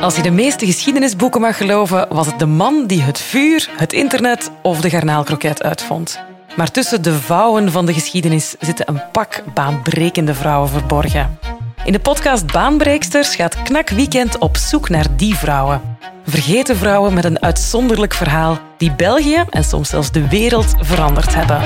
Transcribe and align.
Als 0.00 0.16
je 0.16 0.22
de 0.22 0.30
meeste 0.30 0.66
geschiedenisboeken 0.66 1.40
mag 1.40 1.56
geloven, 1.56 2.06
was 2.08 2.26
het 2.26 2.38
de 2.38 2.46
man 2.46 2.86
die 2.86 3.02
het 3.02 3.20
vuur, 3.20 3.70
het 3.76 3.92
internet 3.92 4.50
of 4.62 4.80
de 4.80 4.90
garnaalkroket 4.90 5.62
uitvond. 5.62 6.20
Maar 6.56 6.70
tussen 6.70 7.02
de 7.02 7.14
vouwen 7.14 7.72
van 7.72 7.86
de 7.86 7.92
geschiedenis 7.92 8.54
zitten 8.60 8.88
een 8.88 9.02
pak 9.12 9.42
baanbrekende 9.54 10.34
vrouwen 10.34 10.68
verborgen. 10.68 11.38
In 11.84 11.92
de 11.92 11.98
podcast 11.98 12.52
Baanbreeksters 12.52 13.34
gaat 13.34 13.62
Knak 13.62 13.88
Weekend 13.88 14.38
op 14.38 14.56
zoek 14.56 14.88
naar 14.88 15.06
die 15.16 15.34
vrouwen. 15.34 15.80
Vergeten 16.24 16.76
vrouwen 16.76 17.14
met 17.14 17.24
een 17.24 17.42
uitzonderlijk 17.42 18.14
verhaal 18.14 18.58
die 18.76 18.92
België 18.92 19.44
en 19.50 19.64
soms 19.64 19.88
zelfs 19.88 20.12
de 20.12 20.28
wereld 20.28 20.74
veranderd 20.80 21.34
hebben. 21.34 21.60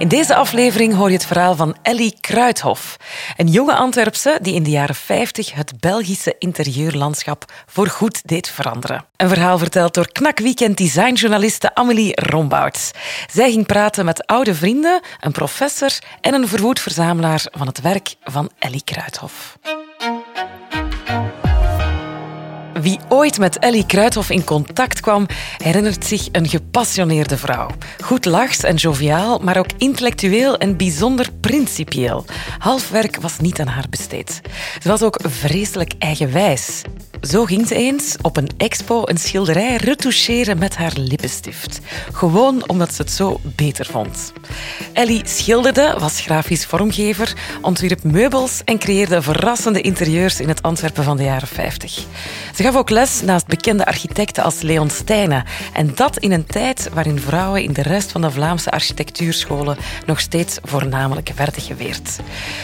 In 0.00 0.08
deze 0.08 0.34
aflevering 0.34 0.94
hoor 0.94 1.08
je 1.08 1.16
het 1.16 1.26
verhaal 1.26 1.56
van 1.56 1.76
Ellie 1.82 2.16
Kruithof, 2.20 2.96
een 3.36 3.48
jonge 3.48 3.74
Antwerpse 3.74 4.38
die 4.42 4.54
in 4.54 4.62
de 4.62 4.70
jaren 4.70 4.94
50 4.94 5.52
het 5.54 5.80
Belgische 5.80 6.34
interieurlandschap 6.38 7.44
voorgoed 7.66 8.28
deed 8.28 8.48
veranderen. 8.48 9.04
Een 9.16 9.28
verhaal 9.28 9.58
verteld 9.58 9.94
door 9.94 10.12
Knak 10.12 10.38
Weekend 10.38 10.76
designjournaliste 10.76 11.74
Amelie 11.74 12.20
Rombouts. 12.20 12.90
Zij 13.32 13.50
ging 13.50 13.66
praten 13.66 14.04
met 14.04 14.26
oude 14.26 14.54
vrienden, 14.54 15.00
een 15.20 15.32
professor 15.32 15.98
en 16.20 16.34
een 16.34 16.48
verwoed 16.48 16.80
verzamelaar 16.80 17.44
van 17.50 17.66
het 17.66 17.80
werk 17.80 18.14
van 18.22 18.50
Ellie 18.58 18.84
Kruithof. 18.84 19.58
Wie 22.80 22.98
ooit 23.08 23.38
met 23.38 23.58
Ellie 23.58 23.86
Kruithof 23.86 24.30
in 24.30 24.44
contact 24.44 25.00
kwam, 25.00 25.26
herinnert 25.56 26.06
zich 26.06 26.28
een 26.32 26.48
gepassioneerde 26.48 27.36
vrouw. 27.36 27.70
Goed 28.04 28.24
lachs 28.24 28.62
en 28.62 28.74
joviaal, 28.74 29.38
maar 29.38 29.58
ook 29.58 29.72
intellectueel 29.76 30.58
en 30.58 30.76
bijzonder 30.76 31.26
principieel. 31.40 32.24
Half 32.58 32.90
werk 32.90 33.16
was 33.20 33.38
niet 33.38 33.60
aan 33.60 33.66
haar 33.66 33.86
besteed. 33.90 34.40
Ze 34.82 34.88
was 34.88 35.02
ook 35.02 35.20
vreselijk 35.22 35.92
eigenwijs. 35.98 36.82
Zo 37.20 37.44
ging 37.44 37.66
ze 37.66 37.74
eens 37.74 38.16
op 38.22 38.36
een 38.36 38.48
expo 38.56 39.02
een 39.04 39.18
schilderij 39.18 39.76
retoucheren 39.76 40.58
met 40.58 40.76
haar 40.76 40.92
lippenstift. 40.94 41.80
Gewoon 42.12 42.68
omdat 42.68 42.94
ze 42.94 43.02
het 43.02 43.10
zo 43.10 43.40
beter 43.42 43.86
vond. 43.86 44.32
Ellie 44.92 45.22
schilderde, 45.24 45.94
was 45.98 46.20
grafisch 46.20 46.66
vormgever, 46.66 47.34
ontwierp 47.60 48.02
meubels 48.02 48.60
en 48.64 48.78
creëerde 48.78 49.22
verrassende 49.22 49.80
interieurs 49.80 50.40
in 50.40 50.48
het 50.48 50.62
Antwerpen 50.62 51.04
van 51.04 51.16
de 51.16 51.22
jaren 51.22 51.48
50. 51.48 52.04
Ze 52.54 52.62
gaf 52.62 52.76
ook 52.76 52.90
les 52.90 53.22
naast 53.22 53.46
bekende 53.46 53.86
architecten 53.86 54.42
als 54.42 54.60
Leon 54.60 54.90
Stijnen. 54.90 55.44
En 55.72 55.92
dat 55.94 56.18
in 56.18 56.32
een 56.32 56.46
tijd 56.46 56.88
waarin 56.92 57.20
vrouwen 57.20 57.62
in 57.62 57.72
de 57.72 57.82
rest 57.82 58.12
van 58.12 58.20
de 58.20 58.30
Vlaamse 58.30 58.70
architectuurscholen 58.70 59.76
nog 60.06 60.20
steeds 60.20 60.58
voornamelijk 60.62 61.32
werden 61.36 61.62
geweerd. 61.62 62.18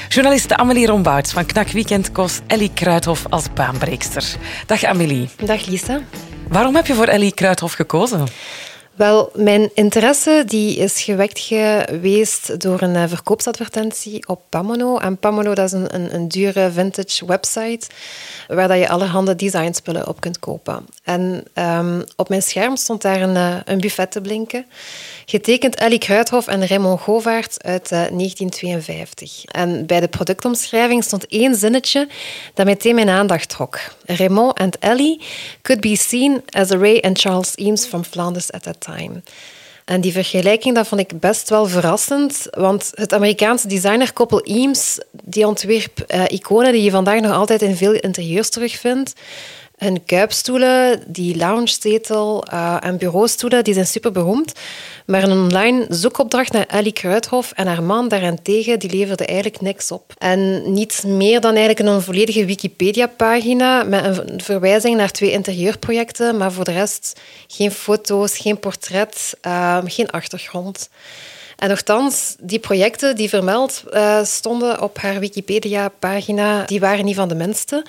Journaliste 0.08 0.56
Amelie 0.56 0.86
Rombouts 0.86 1.32
van 1.32 1.46
Knak 1.46 1.68
Weekend 1.68 2.12
koos 2.12 2.40
Ellie 2.46 2.70
Kruithof 2.74 3.26
als 3.28 3.52
baanbreekster. 3.52 4.36
Dag 4.66 4.84
Amelie. 4.84 5.28
Dag 5.44 5.66
Lisa. 5.66 6.00
Waarom 6.48 6.74
heb 6.74 6.86
je 6.86 6.94
voor 6.94 7.06
Ellie 7.06 7.34
Kruithof 7.34 7.72
gekozen? 7.72 8.24
Wel, 8.96 9.30
mijn 9.34 9.70
interesse 9.74 10.42
die 10.46 10.76
is 10.76 11.02
gewekt 11.02 11.38
geweest 11.38 12.60
door 12.60 12.82
een 12.82 12.96
eh, 12.96 13.04
verkoopsadvertentie 13.08 14.28
op 14.28 14.42
Pamono. 14.48 14.98
En 14.98 15.16
Pamono 15.18 15.54
dat 15.54 15.66
is 15.66 15.72
een, 15.72 15.94
een, 15.94 16.14
een 16.14 16.28
dure 16.28 16.70
vintage 16.70 17.26
website 17.26 17.86
waar 18.48 18.68
dat 18.68 18.78
je 18.78 18.88
allerhande 18.88 19.36
designspullen 19.36 20.08
op 20.08 20.20
kunt 20.20 20.38
kopen. 20.38 20.86
En 21.02 21.44
um, 21.54 22.04
op 22.16 22.28
mijn 22.28 22.42
scherm 22.42 22.76
stond 22.76 23.02
daar 23.02 23.20
een, 23.20 23.36
eh, 23.36 23.56
een 23.64 23.80
buffet 23.80 24.10
te 24.10 24.20
blinken. 24.20 24.66
Getekend 25.26 25.74
Ellie 25.74 25.98
Kruithof 25.98 26.46
en 26.46 26.66
Raymond 26.66 27.00
Govaert 27.00 27.62
uit 27.62 27.88
1952. 27.88 29.44
Eh, 29.44 29.60
en 29.60 29.86
bij 29.86 30.00
de 30.00 30.08
productomschrijving 30.08 31.04
stond 31.04 31.26
één 31.26 31.54
zinnetje 31.54 32.08
dat 32.54 32.66
meteen 32.66 32.94
mijn 32.94 33.08
aandacht 33.08 33.48
trok. 33.48 33.80
Raymond 34.06 34.58
and 34.58 34.76
Ellie 34.78 35.20
could 35.62 35.80
be 35.80 35.96
seen 35.96 36.42
as 36.50 36.70
Ray 36.70 37.00
and 37.00 37.18
Charles 37.18 37.54
Eames 37.54 37.86
from 37.86 38.04
Flanders 38.04 38.50
at 38.50 38.62
that 38.62 38.80
time. 38.80 39.22
En 39.84 40.00
die 40.00 40.12
vergelijking 40.12 40.74
dat 40.74 40.86
vond 40.86 41.00
ik 41.00 41.20
best 41.20 41.48
wel 41.48 41.66
verrassend, 41.66 42.46
want 42.50 42.90
het 42.94 43.12
Amerikaanse 43.12 43.68
designerkoppel 43.68 44.40
Eames 44.40 44.98
die 45.10 45.46
ontwierp 45.46 46.04
uh, 46.06 46.22
iconen 46.28 46.72
die 46.72 46.82
je 46.82 46.90
vandaag 46.90 47.20
nog 47.20 47.32
altijd 47.32 47.62
in 47.62 47.76
veel 47.76 47.92
interieurs 47.92 48.50
terugvindt. 48.50 49.12
Hun 49.76 50.04
kuipstoelen, 50.04 51.02
die 51.06 51.36
loungezetel 51.36 52.44
uh, 52.52 52.76
en 52.80 52.98
bureaustoelen, 52.98 53.64
die 53.64 53.74
zijn 53.74 53.86
super 53.86 54.12
beroemd. 54.12 54.52
Maar 55.06 55.22
een 55.22 55.38
online 55.38 55.86
zoekopdracht 55.88 56.52
naar 56.52 56.66
Ellie 56.66 56.92
Kruithof 56.92 57.52
en 57.52 57.66
haar 57.66 57.82
man 57.82 58.08
daarentegen, 58.08 58.78
die 58.78 58.90
leverde 58.90 59.26
eigenlijk 59.26 59.60
niks 59.60 59.90
op. 59.90 60.12
En 60.18 60.72
niets 60.72 61.02
meer 61.02 61.40
dan 61.40 61.54
eigenlijk 61.54 61.88
een 61.88 62.02
volledige 62.02 62.44
Wikipedia-pagina 62.44 63.82
met 63.82 64.04
een 64.04 64.40
verwijzing 64.40 64.96
naar 64.96 65.10
twee 65.10 65.30
interieurprojecten, 65.32 66.36
maar 66.36 66.52
voor 66.52 66.64
de 66.64 66.72
rest 66.72 67.20
geen 67.46 67.70
foto's, 67.70 68.38
geen 68.38 68.58
portret, 68.58 69.36
uh, 69.46 69.78
geen 69.84 70.10
achtergrond. 70.10 70.88
En 71.56 71.68
nogthans, 71.68 72.36
die 72.40 72.58
projecten 72.58 73.16
die 73.16 73.28
vermeld 73.28 73.82
uh, 73.92 74.24
stonden 74.24 74.82
op 74.82 74.98
haar 74.98 75.20
Wikipedia-pagina, 75.20 76.64
die 76.64 76.80
waren 76.80 77.04
niet 77.04 77.16
van 77.16 77.28
de 77.28 77.34
minste. 77.34 77.84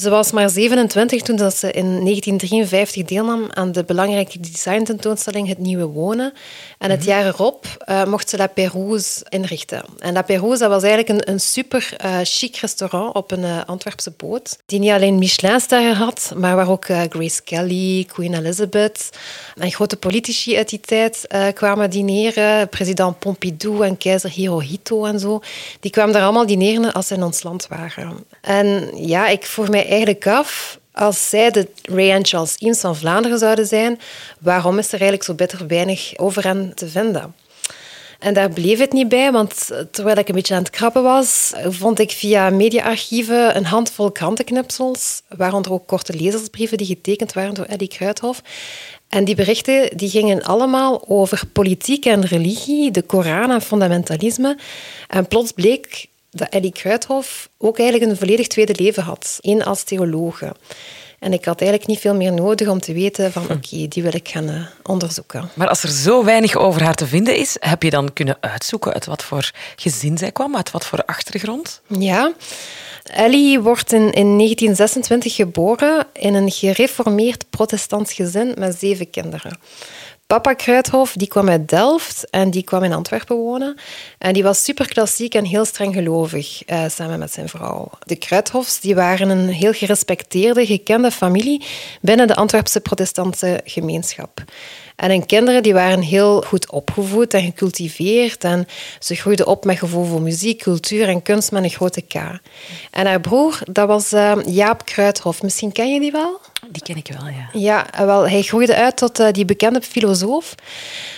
Ze 0.00 0.10
was 0.10 0.32
maar 0.32 0.50
27 0.50 1.22
toen 1.22 1.36
dat 1.36 1.56
ze 1.56 1.72
in 1.72 1.84
1953 1.84 3.04
deelnam 3.04 3.46
aan 3.52 3.72
de 3.72 3.84
belangrijke 3.84 4.40
designtentoonstelling 4.40 5.48
Het 5.48 5.58
Nieuwe 5.58 5.84
Wonen. 5.84 6.32
En 6.78 6.90
het 6.90 7.00
mhm. 7.00 7.08
jaar 7.08 7.26
erop 7.26 7.66
uh, 7.86 8.04
mocht 8.04 8.28
ze 8.28 8.36
La 8.36 8.46
Pérouse 8.46 9.26
inrichten. 9.28 9.84
En 9.98 10.12
La 10.12 10.22
Pérouse 10.22 10.58
dat 10.58 10.70
was 10.70 10.82
eigenlijk 10.82 11.08
een, 11.08 11.32
een 11.32 11.40
super 11.40 11.96
uh, 12.04 12.18
chic 12.22 12.56
restaurant 12.56 13.14
op 13.14 13.30
een 13.30 13.42
uh, 13.42 13.60
Antwerpse 13.66 14.12
boot, 14.16 14.58
die 14.66 14.78
niet 14.78 14.90
alleen 14.90 15.18
Michelin-sterren 15.18 15.94
had, 15.94 16.32
maar 16.36 16.56
waar 16.56 16.70
ook 16.70 16.84
Grace 16.84 17.42
Kelly, 17.42 18.04
Queen 18.04 18.34
Elizabeth 18.34 19.10
en 19.56 19.70
grote 19.70 19.96
politici 19.96 20.56
uit 20.56 20.68
die 20.68 20.80
tijd 20.80 21.26
kwamen 21.54 21.90
dineren. 21.90 22.68
President 22.68 23.18
Pompidou 23.18 23.86
en 23.86 23.98
keizer 23.98 24.30
Hirohito 24.30 25.04
en 25.04 25.18
zo. 25.18 25.40
Die 25.80 25.90
kwamen 25.90 26.12
daar 26.12 26.22
allemaal 26.22 26.46
dineren 26.46 26.92
als 26.92 27.06
ze 27.06 27.14
in 27.14 27.22
ons 27.22 27.42
land 27.42 27.66
waren. 27.68 28.24
En 28.40 28.90
ja, 28.94 29.28
ik 29.28 29.46
vroeg 29.46 29.68
mij 29.68 29.88
eigenlijk 29.90 30.26
af, 30.26 30.78
als 30.92 31.28
zij 31.28 31.50
de 31.50 31.68
Ray 31.82 32.12
and 32.12 32.28
Charles 32.28 32.56
Eames 32.58 32.80
van 32.80 32.96
Vlaanderen 32.96 33.38
zouden 33.38 33.66
zijn, 33.66 34.00
waarom 34.38 34.78
is 34.78 34.86
er 34.86 34.92
eigenlijk 34.92 35.22
zo 35.22 35.34
bitter 35.34 35.66
weinig 35.66 36.12
over 36.16 36.42
hen 36.42 36.72
te 36.74 36.88
vinden? 36.88 37.34
En 38.18 38.34
daar 38.34 38.50
bleef 38.50 38.78
het 38.78 38.92
niet 38.92 39.08
bij, 39.08 39.32
want 39.32 39.70
terwijl 39.90 40.16
ik 40.16 40.28
een 40.28 40.34
beetje 40.34 40.54
aan 40.54 40.62
het 40.62 40.70
krabben 40.70 41.02
was, 41.02 41.52
vond 41.64 41.98
ik 41.98 42.10
via 42.10 42.50
mediaarchieven 42.50 43.56
een 43.56 43.64
handvol 43.64 44.10
krantenknipsels, 44.10 45.22
waaronder 45.36 45.72
ook 45.72 45.86
korte 45.86 46.14
lezersbrieven 46.14 46.78
die 46.78 46.86
getekend 46.86 47.32
waren 47.32 47.54
door 47.54 47.64
Eddie 47.64 47.88
Kruithof. 47.88 48.42
En 49.08 49.24
die 49.24 49.34
berichten 49.34 49.96
die 49.96 50.10
gingen 50.10 50.42
allemaal 50.42 51.08
over 51.08 51.42
politiek 51.52 52.04
en 52.04 52.24
religie, 52.24 52.90
de 52.90 53.02
Koran 53.02 53.50
en 53.50 53.62
fundamentalisme. 53.62 54.58
En 55.08 55.26
plots 55.26 55.52
bleek 55.52 56.06
dat 56.30 56.48
Eddie 56.48 56.72
Kruithof 56.72 57.48
ook 57.58 57.78
eigenlijk 57.78 58.10
een 58.10 58.16
volledig 58.16 58.46
tweede 58.46 58.74
leven 58.76 59.02
had. 59.02 59.38
één 59.40 59.64
als 59.64 59.82
theologe. 59.82 60.54
En 61.18 61.32
ik 61.32 61.44
had 61.44 61.60
eigenlijk 61.60 61.90
niet 61.90 62.00
veel 62.00 62.14
meer 62.14 62.32
nodig 62.32 62.68
om 62.68 62.80
te 62.80 62.92
weten 62.92 63.32
van 63.32 63.42
hm. 63.42 63.52
oké, 63.52 63.88
die 63.88 64.02
wil 64.02 64.14
ik 64.14 64.28
gaan 64.28 64.48
uh, 64.48 64.66
onderzoeken. 64.82 65.50
Maar 65.54 65.68
als 65.68 65.82
er 65.82 65.90
zo 65.90 66.24
weinig 66.24 66.56
over 66.56 66.82
haar 66.82 66.94
te 66.94 67.06
vinden 67.06 67.36
is, 67.36 67.56
heb 67.58 67.82
je 67.82 67.90
dan 67.90 68.12
kunnen 68.12 68.36
uitzoeken 68.40 68.92
uit 68.92 69.06
wat 69.06 69.22
voor 69.22 69.50
gezin 69.76 70.18
zij 70.18 70.32
kwam, 70.32 70.56
uit 70.56 70.70
wat 70.70 70.86
voor 70.86 71.04
achtergrond? 71.04 71.80
Ja. 71.86 72.32
Ellie 73.04 73.60
wordt 73.60 73.92
in, 73.92 74.00
in 74.00 74.36
1926 74.36 75.34
geboren 75.34 76.06
in 76.12 76.34
een 76.34 76.50
gereformeerd 76.50 77.44
protestants 77.50 78.12
gezin 78.12 78.54
met 78.58 78.76
zeven 78.78 79.10
kinderen. 79.10 79.58
Papa 80.30 80.54
Kruithof 80.54 81.12
die 81.12 81.28
kwam 81.28 81.48
uit 81.48 81.68
Delft 81.68 82.30
en 82.30 82.50
die 82.50 82.62
kwam 82.62 82.82
in 82.82 82.92
Antwerpen 82.92 83.36
wonen. 83.36 83.76
En 84.18 84.32
die 84.32 84.42
was 84.42 84.64
super 84.64 84.88
klassiek 84.88 85.34
en 85.34 85.44
heel 85.44 85.64
streng 85.64 85.94
gelovig, 85.94 86.68
uh, 86.68 86.84
samen 86.88 87.18
met 87.18 87.32
zijn 87.32 87.48
vrouw. 87.48 87.90
De 88.06 88.16
Kruithofs 88.16 88.80
die 88.80 88.94
waren 88.94 89.28
een 89.28 89.48
heel 89.48 89.72
gerespecteerde, 89.72 90.66
gekende 90.66 91.10
familie 91.10 91.64
binnen 92.00 92.26
de 92.26 92.34
Antwerpse 92.34 92.80
protestantse 92.80 93.60
gemeenschap. 93.64 94.44
En 94.96 95.10
hun 95.10 95.26
kinderen 95.26 95.62
die 95.62 95.72
waren 95.72 96.00
heel 96.00 96.40
goed 96.40 96.70
opgevoed 96.70 97.34
en 97.34 97.42
gecultiveerd. 97.42 98.44
En 98.44 98.66
ze 98.98 99.14
groeiden 99.14 99.46
op 99.46 99.64
met 99.64 99.78
gevoel 99.78 100.04
voor 100.04 100.22
muziek, 100.22 100.62
cultuur 100.62 101.08
en 101.08 101.22
kunst 101.22 101.52
met 101.52 101.62
een 101.62 101.70
grote 101.70 102.00
K. 102.00 102.14
En 102.90 103.06
haar 103.06 103.20
broer, 103.20 103.58
dat 103.70 103.86
was 103.86 104.12
uh, 104.12 104.32
Jaap 104.46 104.84
Kruithof. 104.84 105.42
Misschien 105.42 105.72
ken 105.72 105.92
je 105.92 106.00
die 106.00 106.12
wel? 106.12 106.40
Die 106.72 106.82
ken 106.82 106.96
ik 106.96 107.14
wel, 107.18 107.28
ja. 107.28 107.48
Ja, 107.52 108.06
wel, 108.06 108.28
hij 108.28 108.42
groeide 108.42 108.74
uit 108.74 108.96
tot 108.96 109.20
uh, 109.20 109.30
die 109.32 109.44
bekende 109.44 109.80
filosoof. 109.82 110.54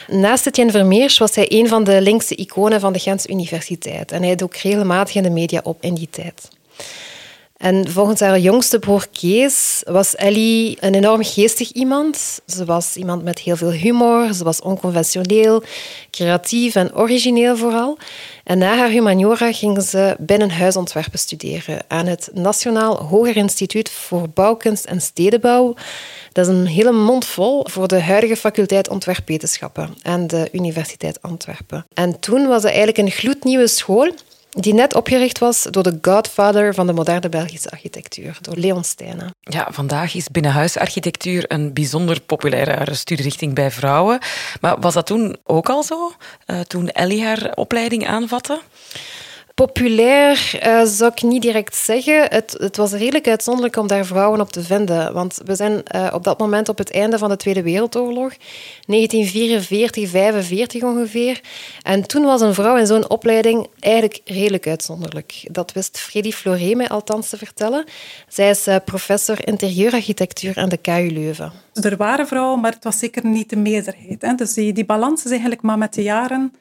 Naast 0.08 0.46
Etienne 0.46 0.72
Vermeers 0.72 1.18
was 1.18 1.34
hij 1.34 1.46
een 1.48 1.68
van 1.68 1.84
de 1.84 2.00
linkse 2.00 2.34
iconen 2.34 2.80
van 2.80 2.92
de 2.92 2.98
Gentse 2.98 3.28
Universiteit. 3.28 4.12
En 4.12 4.18
hij 4.18 4.28
deed 4.28 4.42
ook 4.42 4.56
regelmatig 4.56 5.14
in 5.14 5.22
de 5.22 5.30
media 5.30 5.60
op 5.64 5.76
in 5.80 5.94
die 5.94 6.08
tijd. 6.10 6.48
En 7.62 7.90
volgens 7.90 8.20
haar 8.20 8.38
jongste 8.38 8.78
broer 8.78 9.06
Kees 9.12 9.82
was 9.84 10.16
Ellie 10.16 10.76
een 10.80 10.94
enorm 10.94 11.24
geestig 11.24 11.72
iemand. 11.72 12.40
Ze 12.46 12.64
was 12.64 12.96
iemand 12.96 13.22
met 13.22 13.38
heel 13.38 13.56
veel 13.56 13.70
humor, 13.70 14.32
ze 14.34 14.44
was 14.44 14.60
onconventioneel, 14.60 15.62
creatief 16.10 16.74
en 16.74 16.96
origineel 16.96 17.56
vooral. 17.56 17.98
En 18.44 18.58
na 18.58 18.76
haar 18.76 18.90
humaniora 18.90 19.52
ging 19.52 19.82
ze 19.82 20.16
binnenhuisontwerpen 20.18 21.18
studeren 21.18 21.78
aan 21.88 22.06
het 22.06 22.30
Nationaal 22.32 22.96
Hoger 22.96 23.36
Instituut 23.36 23.90
voor 23.90 24.28
Bouwkunst 24.28 24.84
en 24.84 25.00
Stedenbouw. 25.00 25.74
Dat 26.32 26.48
is 26.48 26.54
een 26.54 26.66
hele 26.66 26.92
mond 26.92 27.24
vol 27.24 27.66
voor 27.68 27.88
de 27.88 28.00
huidige 28.00 28.36
faculteit 28.36 28.88
ontwerpwetenschappen 28.88 29.94
aan 30.02 30.26
de 30.26 30.48
Universiteit 30.52 31.22
Antwerpen. 31.22 31.86
En 31.94 32.20
toen 32.20 32.46
was 32.46 32.62
het 32.62 32.72
eigenlijk 32.72 32.98
een 32.98 33.10
gloednieuwe 33.10 33.68
school 33.68 34.10
die 34.58 34.74
net 34.74 34.94
opgericht 34.94 35.38
was 35.38 35.66
door 35.70 35.82
de 35.82 35.98
godfather 36.02 36.74
van 36.74 36.86
de 36.86 36.92
moderne 36.92 37.28
Belgische 37.28 37.70
architectuur, 37.70 38.38
door 38.40 38.56
Leon 38.56 38.84
Stijnen. 38.84 39.34
Ja, 39.40 39.68
vandaag 39.70 40.14
is 40.14 40.28
binnenhuisarchitectuur 40.28 41.44
een 41.48 41.72
bijzonder 41.72 42.20
populaire 42.20 42.94
studierichting 42.94 43.54
bij 43.54 43.70
vrouwen. 43.70 44.18
Maar 44.60 44.80
was 44.80 44.94
dat 44.94 45.06
toen 45.06 45.36
ook 45.44 45.68
al 45.68 45.82
zo, 45.82 46.12
uh, 46.46 46.60
toen 46.60 46.88
Ellie 46.88 47.24
haar 47.24 47.52
opleiding 47.54 48.06
aanvatte? 48.06 48.60
Populair 49.54 50.60
uh, 50.66 50.82
zou 50.84 51.12
ik 51.14 51.22
niet 51.22 51.42
direct 51.42 51.76
zeggen. 51.76 52.26
Het, 52.28 52.76
was 52.76 52.92
redelijk 52.92 53.28
uitzonderlijk 53.28 53.76
om 53.76 53.86
daar 53.86 54.04
vrouwen 54.04 54.40
op 54.40 54.52
te 54.52 54.62
vinden. 54.62 55.12
Want 55.12 55.40
we 55.44 55.54
zijn 55.54 55.82
uh, 55.94 56.10
op 56.12 56.24
dat 56.24 56.38
moment 56.38 56.68
op 56.68 56.78
het 56.78 56.92
einde 56.92 57.18
van 57.18 57.28
de 57.28 57.36
Tweede 57.36 57.62
Wereldoorlog, 57.62 58.32
1944, 58.86 60.08
45 60.08 60.82
ongeveer. 60.82 61.40
En 61.82 62.06
toen 62.06 62.24
was 62.24 62.40
een 62.40 62.54
vrouw 62.54 62.76
in 62.76 62.86
zo'n 62.86 63.10
opleiding 63.10 63.66
eigenlijk 63.78 64.20
redelijk 64.24 64.66
uitzonderlijk. 64.66 65.44
Dat 65.50 65.72
wist 65.72 65.98
Freddy 65.98 66.32
Floré 66.32 66.74
mij 66.74 66.88
althans 66.88 67.28
te 67.28 67.36
vertellen. 67.36 67.84
Zij 68.28 68.50
is 68.50 68.68
uh, 68.68 68.76
professor 68.84 69.46
interieurarchitectuur 69.46 70.58
aan 70.58 70.68
de 70.68 70.76
KU 70.76 71.10
Leuven. 71.12 71.52
Er 71.72 71.96
waren 71.96 72.26
vrouwen, 72.26 72.60
maar 72.60 72.72
het 72.72 72.84
was 72.84 72.98
zeker 72.98 73.26
niet 73.26 73.50
de 73.50 73.56
meerderheid. 73.56 74.22
Hè. 74.22 74.34
Dus 74.34 74.52
die, 74.52 74.72
die 74.72 74.84
balans 74.84 75.24
is 75.24 75.30
eigenlijk 75.30 75.62
maar 75.62 75.78
met 75.78 75.94
de 75.94 76.02
jaren 76.02 76.52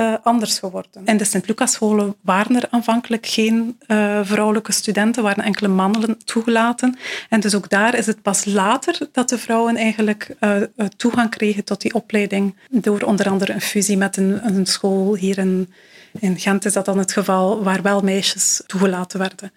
uh, 0.00 0.14
anders 0.22 0.58
geworden. 0.58 1.04
In 1.04 1.16
de 1.16 1.24
Sint-Lucas-scholen 1.24 2.14
waren 2.20 2.56
er 2.56 2.68
aanvankelijk 2.70 3.26
geen 3.26 3.78
uh, 3.86 4.20
vrouwelijke 4.22 4.72
studenten, 4.72 5.22
waren 5.22 5.44
enkele 5.44 5.68
mannen 5.68 6.18
toegelaten. 6.24 6.98
En 7.28 7.40
dus 7.40 7.54
ook 7.54 7.68
daar 7.68 7.94
is 7.94 8.06
het 8.06 8.22
pas 8.22 8.44
later 8.44 8.98
dat 9.12 9.28
de 9.28 9.38
vrouwen 9.38 9.76
eigenlijk 9.76 10.36
uh, 10.40 10.56
toegang 10.96 11.30
kregen 11.30 11.64
tot 11.64 11.80
die 11.80 11.94
opleiding, 11.94 12.56
door 12.70 13.00
onder 13.00 13.28
andere 13.28 13.52
een 13.52 13.60
fusie 13.60 13.96
met 13.96 14.16
een, 14.16 14.46
een 14.46 14.66
school 14.66 15.14
hier 15.16 15.38
in, 15.38 15.72
in 16.18 16.38
Gent 16.38 16.64
is 16.64 16.72
dat 16.72 16.84
dan 16.84 16.98
het 16.98 17.12
geval 17.12 17.62
waar 17.62 17.82
wel 17.82 18.00
meisjes 18.00 18.62
toegelaten 18.66 19.18
werden. 19.18 19.52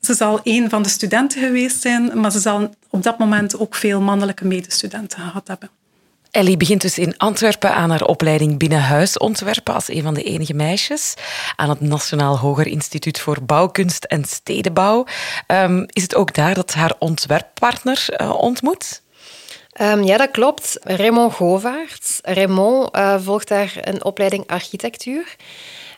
Ze 0.00 0.14
zal 0.14 0.40
een 0.42 0.70
van 0.70 0.82
de 0.82 0.88
studenten 0.88 1.42
geweest 1.42 1.80
zijn, 1.80 2.20
maar 2.20 2.32
ze 2.32 2.40
zal 2.40 2.74
op 2.90 3.02
dat 3.02 3.18
moment 3.18 3.58
ook 3.58 3.74
veel 3.74 4.00
mannelijke 4.00 4.46
medestudenten 4.46 5.18
gehad 5.18 5.48
hebben. 5.48 5.70
Ellie 6.32 6.56
begint 6.56 6.80
dus 6.80 6.98
in 6.98 7.16
Antwerpen 7.16 7.74
aan 7.74 7.90
haar 7.90 8.04
opleiding 8.04 8.58
binnenhuisontwerpen 8.58 9.74
als 9.74 9.88
een 9.88 10.02
van 10.02 10.14
de 10.14 10.22
enige 10.22 10.54
meisjes 10.54 11.14
aan 11.56 11.68
het 11.68 11.80
Nationaal 11.80 12.38
Hoger 12.38 12.66
Instituut 12.66 13.20
voor 13.20 13.42
Bouwkunst 13.42 14.04
en 14.04 14.24
Stedenbouw. 14.24 15.06
Um, 15.46 15.86
is 15.88 16.02
het 16.02 16.14
ook 16.14 16.34
daar 16.34 16.54
dat 16.54 16.74
haar 16.74 16.94
ontwerppartner 16.98 18.06
uh, 18.16 18.34
ontmoet? 18.34 19.02
Um, 19.80 20.02
ja, 20.02 20.16
dat 20.16 20.30
klopt. 20.30 20.78
Raymond 20.80 21.34
Govaerts. 21.34 22.18
Raymond 22.22 22.96
uh, 22.96 23.16
volgt 23.20 23.48
daar 23.48 23.72
een 23.80 24.04
opleiding 24.04 24.46
architectuur. 24.46 25.36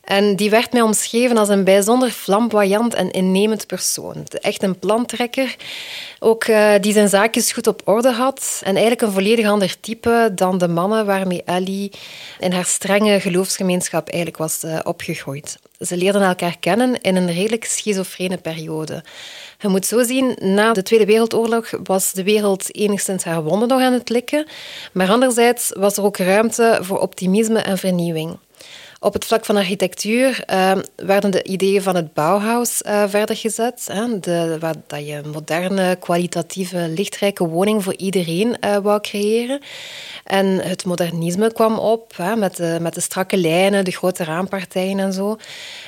En 0.04 0.36
die 0.36 0.50
werd 0.50 0.72
mij 0.72 0.82
omschreven 0.82 1.36
als 1.36 1.48
een 1.48 1.64
bijzonder 1.64 2.10
flamboyant 2.10 2.94
en 2.94 3.10
innemend 3.10 3.66
persoon. 3.66 4.26
Echt 4.40 4.62
een 4.62 4.78
plantrekker, 4.78 5.56
ook 6.18 6.46
uh, 6.46 6.72
die 6.80 6.92
zijn 6.92 7.08
zaakjes 7.08 7.52
goed 7.52 7.66
op 7.66 7.82
orde 7.84 8.12
had. 8.12 8.60
En 8.62 8.72
eigenlijk 8.72 9.02
een 9.02 9.12
volledig 9.12 9.46
ander 9.46 9.80
type 9.80 10.30
dan 10.34 10.58
de 10.58 10.68
mannen 10.68 11.06
waarmee 11.06 11.42
Ellie 11.44 11.92
in 12.38 12.52
haar 12.52 12.64
strenge 12.64 13.20
geloofsgemeenschap 13.20 14.08
eigenlijk 14.08 14.36
was 14.36 14.64
uh, 14.64 14.78
opgegroeid. 14.82 15.58
Ze 15.78 15.96
leerden 15.96 16.22
elkaar 16.22 16.56
kennen 16.60 17.00
in 17.00 17.16
een 17.16 17.32
redelijk 17.32 17.64
schizofrene 17.64 18.36
periode. 18.36 19.02
Je 19.58 19.68
moet 19.68 19.86
zo 19.86 20.02
zien, 20.02 20.36
na 20.40 20.72
de 20.72 20.82
Tweede 20.82 21.06
Wereldoorlog 21.06 21.70
was 21.82 22.12
de 22.12 22.22
wereld 22.22 22.74
enigszins 22.74 23.24
haar 23.24 23.42
wonden 23.42 23.68
nog 23.68 23.80
aan 23.80 23.92
het 23.92 24.08
likken. 24.08 24.46
Maar 24.92 25.10
anderzijds 25.10 25.72
was 25.76 25.96
er 25.96 26.04
ook 26.04 26.16
ruimte 26.16 26.78
voor 26.82 27.00
optimisme 27.00 27.58
en 27.58 27.78
vernieuwing. 27.78 28.36
Op 29.04 29.12
het 29.12 29.24
vlak 29.24 29.44
van 29.44 29.56
architectuur 29.56 30.44
uh, 30.52 30.72
werden 30.96 31.30
de 31.30 31.42
ideeën 31.42 31.82
van 31.82 31.96
het 31.96 32.12
Bauhaus 32.12 32.82
uh, 32.86 33.04
verder 33.06 33.36
gezet. 33.36 33.88
Hè, 33.92 34.20
de, 34.20 34.56
wat, 34.60 34.76
dat 34.86 35.06
je 35.06 35.20
moderne, 35.32 35.96
kwalitatieve, 35.96 36.88
lichtrijke 36.88 37.48
woning 37.48 37.84
voor 37.84 37.96
iedereen 37.96 38.56
uh, 38.60 38.76
wou 38.76 39.00
creëren. 39.00 39.60
En 40.24 40.46
het 40.46 40.84
modernisme 40.84 41.52
kwam 41.52 41.78
op 41.78 42.16
hè, 42.16 42.36
met, 42.36 42.56
de, 42.56 42.78
met 42.80 42.94
de 42.94 43.00
strakke 43.00 43.36
lijnen, 43.36 43.84
de 43.84 43.90
grote 43.90 44.24
raampartijen 44.24 44.98
en 44.98 45.12
zo. 45.12 45.36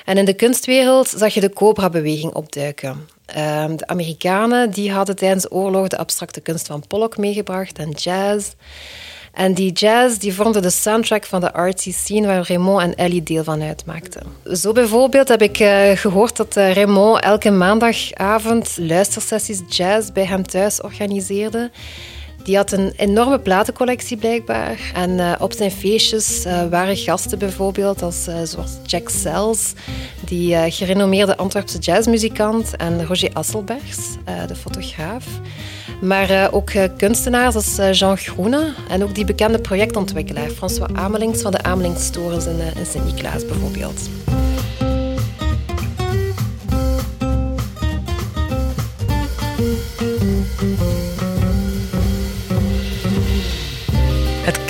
En 0.05 0.19
in 0.19 0.25
de 0.25 0.35
kunstwereld 0.35 1.09
zag 1.09 1.35
je 1.35 1.41
de 1.41 1.53
Cobra-beweging 1.53 2.35
opduiken. 2.35 3.09
Ehm, 3.27 3.77
de 3.77 3.87
Amerikanen 3.87 4.71
die 4.71 4.93
hadden 4.93 5.17
tijdens 5.17 5.43
de 5.43 5.51
oorlog 5.51 5.89
de 5.89 5.99
abstracte 5.99 6.41
kunst 6.41 6.67
van 6.67 6.87
Pollock 6.87 7.17
meegebracht 7.17 7.79
en 7.79 7.91
jazz. 7.91 8.51
En 9.37 9.55
die 9.55 9.73
jazz 9.73 10.19
die 10.19 10.35
vormde 10.35 10.61
de 10.61 10.71
soundtrack 10.71 11.25
van 11.25 11.41
de 11.41 11.53
artsy 11.53 11.93
scene 11.93 12.27
waar 12.27 12.49
Raymond 12.49 12.83
en 12.83 12.95
Ellie 12.95 13.23
deel 13.23 13.45
van 13.45 13.63
uitmaakten. 13.63 14.23
Zo 14.53 14.73
bijvoorbeeld 14.73 15.29
heb 15.29 15.43
ik 15.43 15.61
uh, 15.61 15.91
gehoord 15.95 16.37
dat 16.37 16.57
uh, 16.57 16.73
Raymond 16.73 17.21
elke 17.21 17.51
maandagavond 17.51 18.77
luistersessies 18.81 19.63
jazz 19.69 20.11
bij 20.13 20.25
hem 20.25 20.47
thuis 20.47 20.81
organiseerde. 20.81 21.71
Die 22.43 22.57
had 22.57 22.73
een 22.73 22.93
enorme 22.97 23.41
platencollectie 23.41 24.17
blijkbaar. 24.17 24.93
En 24.95 25.11
uh, 25.11 25.33
op 25.39 25.53
zijn 25.53 25.71
feestjes 25.71 26.45
waren 26.71 26.97
gasten 26.97 27.39
bijvoorbeeld 27.39 28.03
als, 28.03 28.25
zoals 28.25 28.71
Jack 28.87 29.09
Sells, 29.09 29.73
die 30.25 30.71
gerenommeerde 30.71 31.37
Antwerpse 31.37 31.79
jazzmuzikant, 31.79 32.77
en 32.77 33.07
Roger 33.07 33.31
Asselbergs, 33.33 33.99
de 34.47 34.57
fotograaf. 34.57 35.25
Maar 36.01 36.31
uh, 36.31 36.49
ook 36.51 36.71
uh, 36.71 36.83
kunstenaars 36.97 37.55
als 37.55 37.79
uh, 37.79 37.93
Jean 37.93 38.17
Groene 38.17 38.73
en 38.89 39.03
ook 39.03 39.15
die 39.15 39.25
bekende 39.25 39.59
projectontwikkelaar 39.59 40.49
François 40.49 40.93
Amelings 40.93 41.43
van 41.43 41.53
de 41.53 41.63
Amelingstorens 41.63 42.47
in, 42.47 42.59
in 42.77 42.87
Sint-Niklaas 42.87 43.47
bijvoorbeeld. 43.47 44.26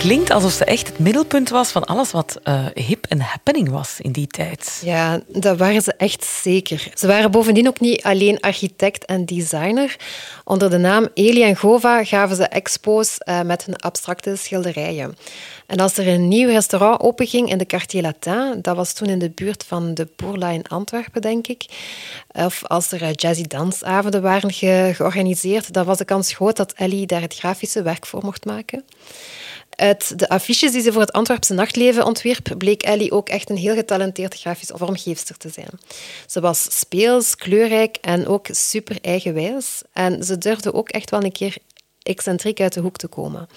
Klinkt 0.07 0.31
alsof 0.31 0.53
ze 0.53 0.65
echt 0.65 0.87
het 0.87 0.99
middelpunt 0.99 1.49
was 1.49 1.71
van 1.71 1.85
alles 1.85 2.11
wat 2.11 2.41
uh, 2.45 2.67
hip 2.75 3.07
en 3.09 3.21
happening 3.21 3.71
was 3.71 4.01
in 4.01 4.13
die 4.13 4.27
tijd. 4.27 4.81
Ja, 4.85 5.21
dat 5.29 5.59
waren 5.59 5.83
ze 5.83 5.93
echt 5.93 6.25
zeker. 6.25 6.89
Ze 6.95 7.07
waren 7.07 7.31
bovendien 7.31 7.69
ook 7.69 7.81
niet 7.81 8.03
alleen 8.03 8.41
architect 8.41 9.05
en 9.05 9.25
designer. 9.25 9.97
Onder 10.45 10.71
de 10.71 10.79
naam 10.79 11.09
Eli 11.15 11.43
en 11.43 11.57
Gova 11.57 12.05
gaven 12.05 12.37
ze 12.37 12.45
expo's 12.45 13.17
uh, 13.25 13.41
met 13.41 13.65
hun 13.65 13.77
abstracte 13.77 14.37
schilderijen. 14.37 15.17
En 15.67 15.79
als 15.79 15.97
er 15.97 16.09
een 16.09 16.29
nieuw 16.29 16.49
restaurant 16.49 17.01
openging 17.01 17.51
in 17.51 17.59
de 17.59 17.65
Quartier 17.65 18.03
Latin, 18.03 18.59
dat 18.63 18.77
was 18.77 18.93
toen 18.93 19.09
in 19.09 19.19
de 19.19 19.31
buurt 19.31 19.65
van 19.67 19.95
de 19.95 20.09
Bourla 20.17 20.49
in 20.49 20.69
Antwerpen, 20.69 21.23
denk 21.23 21.47
ik, 21.47 21.65
of 22.33 22.65
als 22.67 22.93
er 22.93 23.11
jazzy 23.11 23.43
dansavonden 23.43 24.23
waren 24.23 24.53
ge 24.53 24.93
georganiseerd, 24.95 25.73
dan 25.73 25.85
was 25.85 25.99
de 25.99 26.05
kans 26.05 26.35
groot 26.35 26.57
dat 26.57 26.73
Ellie 26.73 27.07
daar 27.07 27.21
het 27.21 27.35
grafische 27.35 27.83
werk 27.83 28.07
voor 28.07 28.25
mocht 28.25 28.45
maken. 28.45 28.85
Uit 29.77 30.19
de 30.19 30.29
affiches 30.29 30.73
die 30.73 30.83
ze 30.83 30.93
voor 30.93 31.01
het 31.01 31.13
Antwerpse 31.13 31.55
nachtleven 31.55 32.05
ontwierp, 32.05 32.55
bleek 32.59 32.83
Ellie 32.83 33.13
ook 33.13 33.29
echt 33.29 33.51
een 33.51 33.57
heel 33.57 33.75
getalenteerd 33.75 34.35
grafisch 34.35 34.71
vormgeefster 34.75 35.37
te 35.37 35.49
zijn. 35.49 35.71
Ze 36.27 36.41
was 36.41 36.67
speels, 36.79 37.37
kleurrijk 37.37 37.97
en 38.01 38.27
ook 38.27 38.47
super 38.51 38.99
eigenwijs. 39.01 39.83
En 39.93 40.25
ze 40.25 40.39
durfde 40.39 40.75
ook 40.75 40.89
echt 40.89 41.11
wel 41.11 41.25
een 41.25 41.33
keer 41.33 41.57
excentriek 42.03 42.61
uit 42.61 42.73
de 42.73 42.81
hoek 42.81 42.97
te 42.97 43.07
komen. 43.07 43.49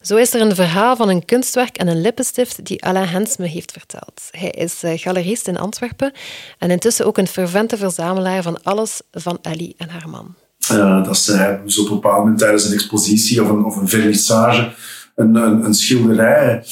Zo 0.00 0.16
is 0.16 0.34
er 0.34 0.40
een 0.40 0.54
verhaal 0.54 0.96
van 0.96 1.08
een 1.08 1.24
kunstwerk 1.24 1.76
en 1.76 1.88
een 1.88 2.00
lippenstift 2.00 2.64
die 2.64 2.84
Alain 2.84 3.08
Hensme 3.08 3.46
heeft 3.46 3.72
verteld. 3.72 4.22
Hij 4.30 4.50
is 4.50 4.82
eh, 4.82 4.98
galerist 4.98 5.48
in 5.48 5.58
Antwerpen 5.58 6.12
en 6.58 6.70
intussen 6.70 7.06
ook 7.06 7.18
een 7.18 7.26
fervente 7.26 7.76
verzamelaar 7.76 8.42
van 8.42 8.62
alles 8.62 9.00
van 9.12 9.38
Ellie 9.42 9.74
en 9.78 9.88
haar 9.88 10.08
man. 10.08 10.34
Uh, 10.72 11.04
dat 11.04 11.16
zij 11.16 11.60
zo 11.66 11.80
op 11.80 11.88
een 11.88 11.94
bepaald 11.94 12.18
moment 12.18 12.38
tijdens 12.38 12.64
een 12.64 12.72
expositie 12.72 13.42
of 13.42 13.48
een, 13.48 13.64
of 13.64 13.76
een 13.76 13.88
vernissage 13.88 14.74
een, 15.16 15.34
een, 15.34 15.64
een 15.64 15.74
schilderij 15.74 16.62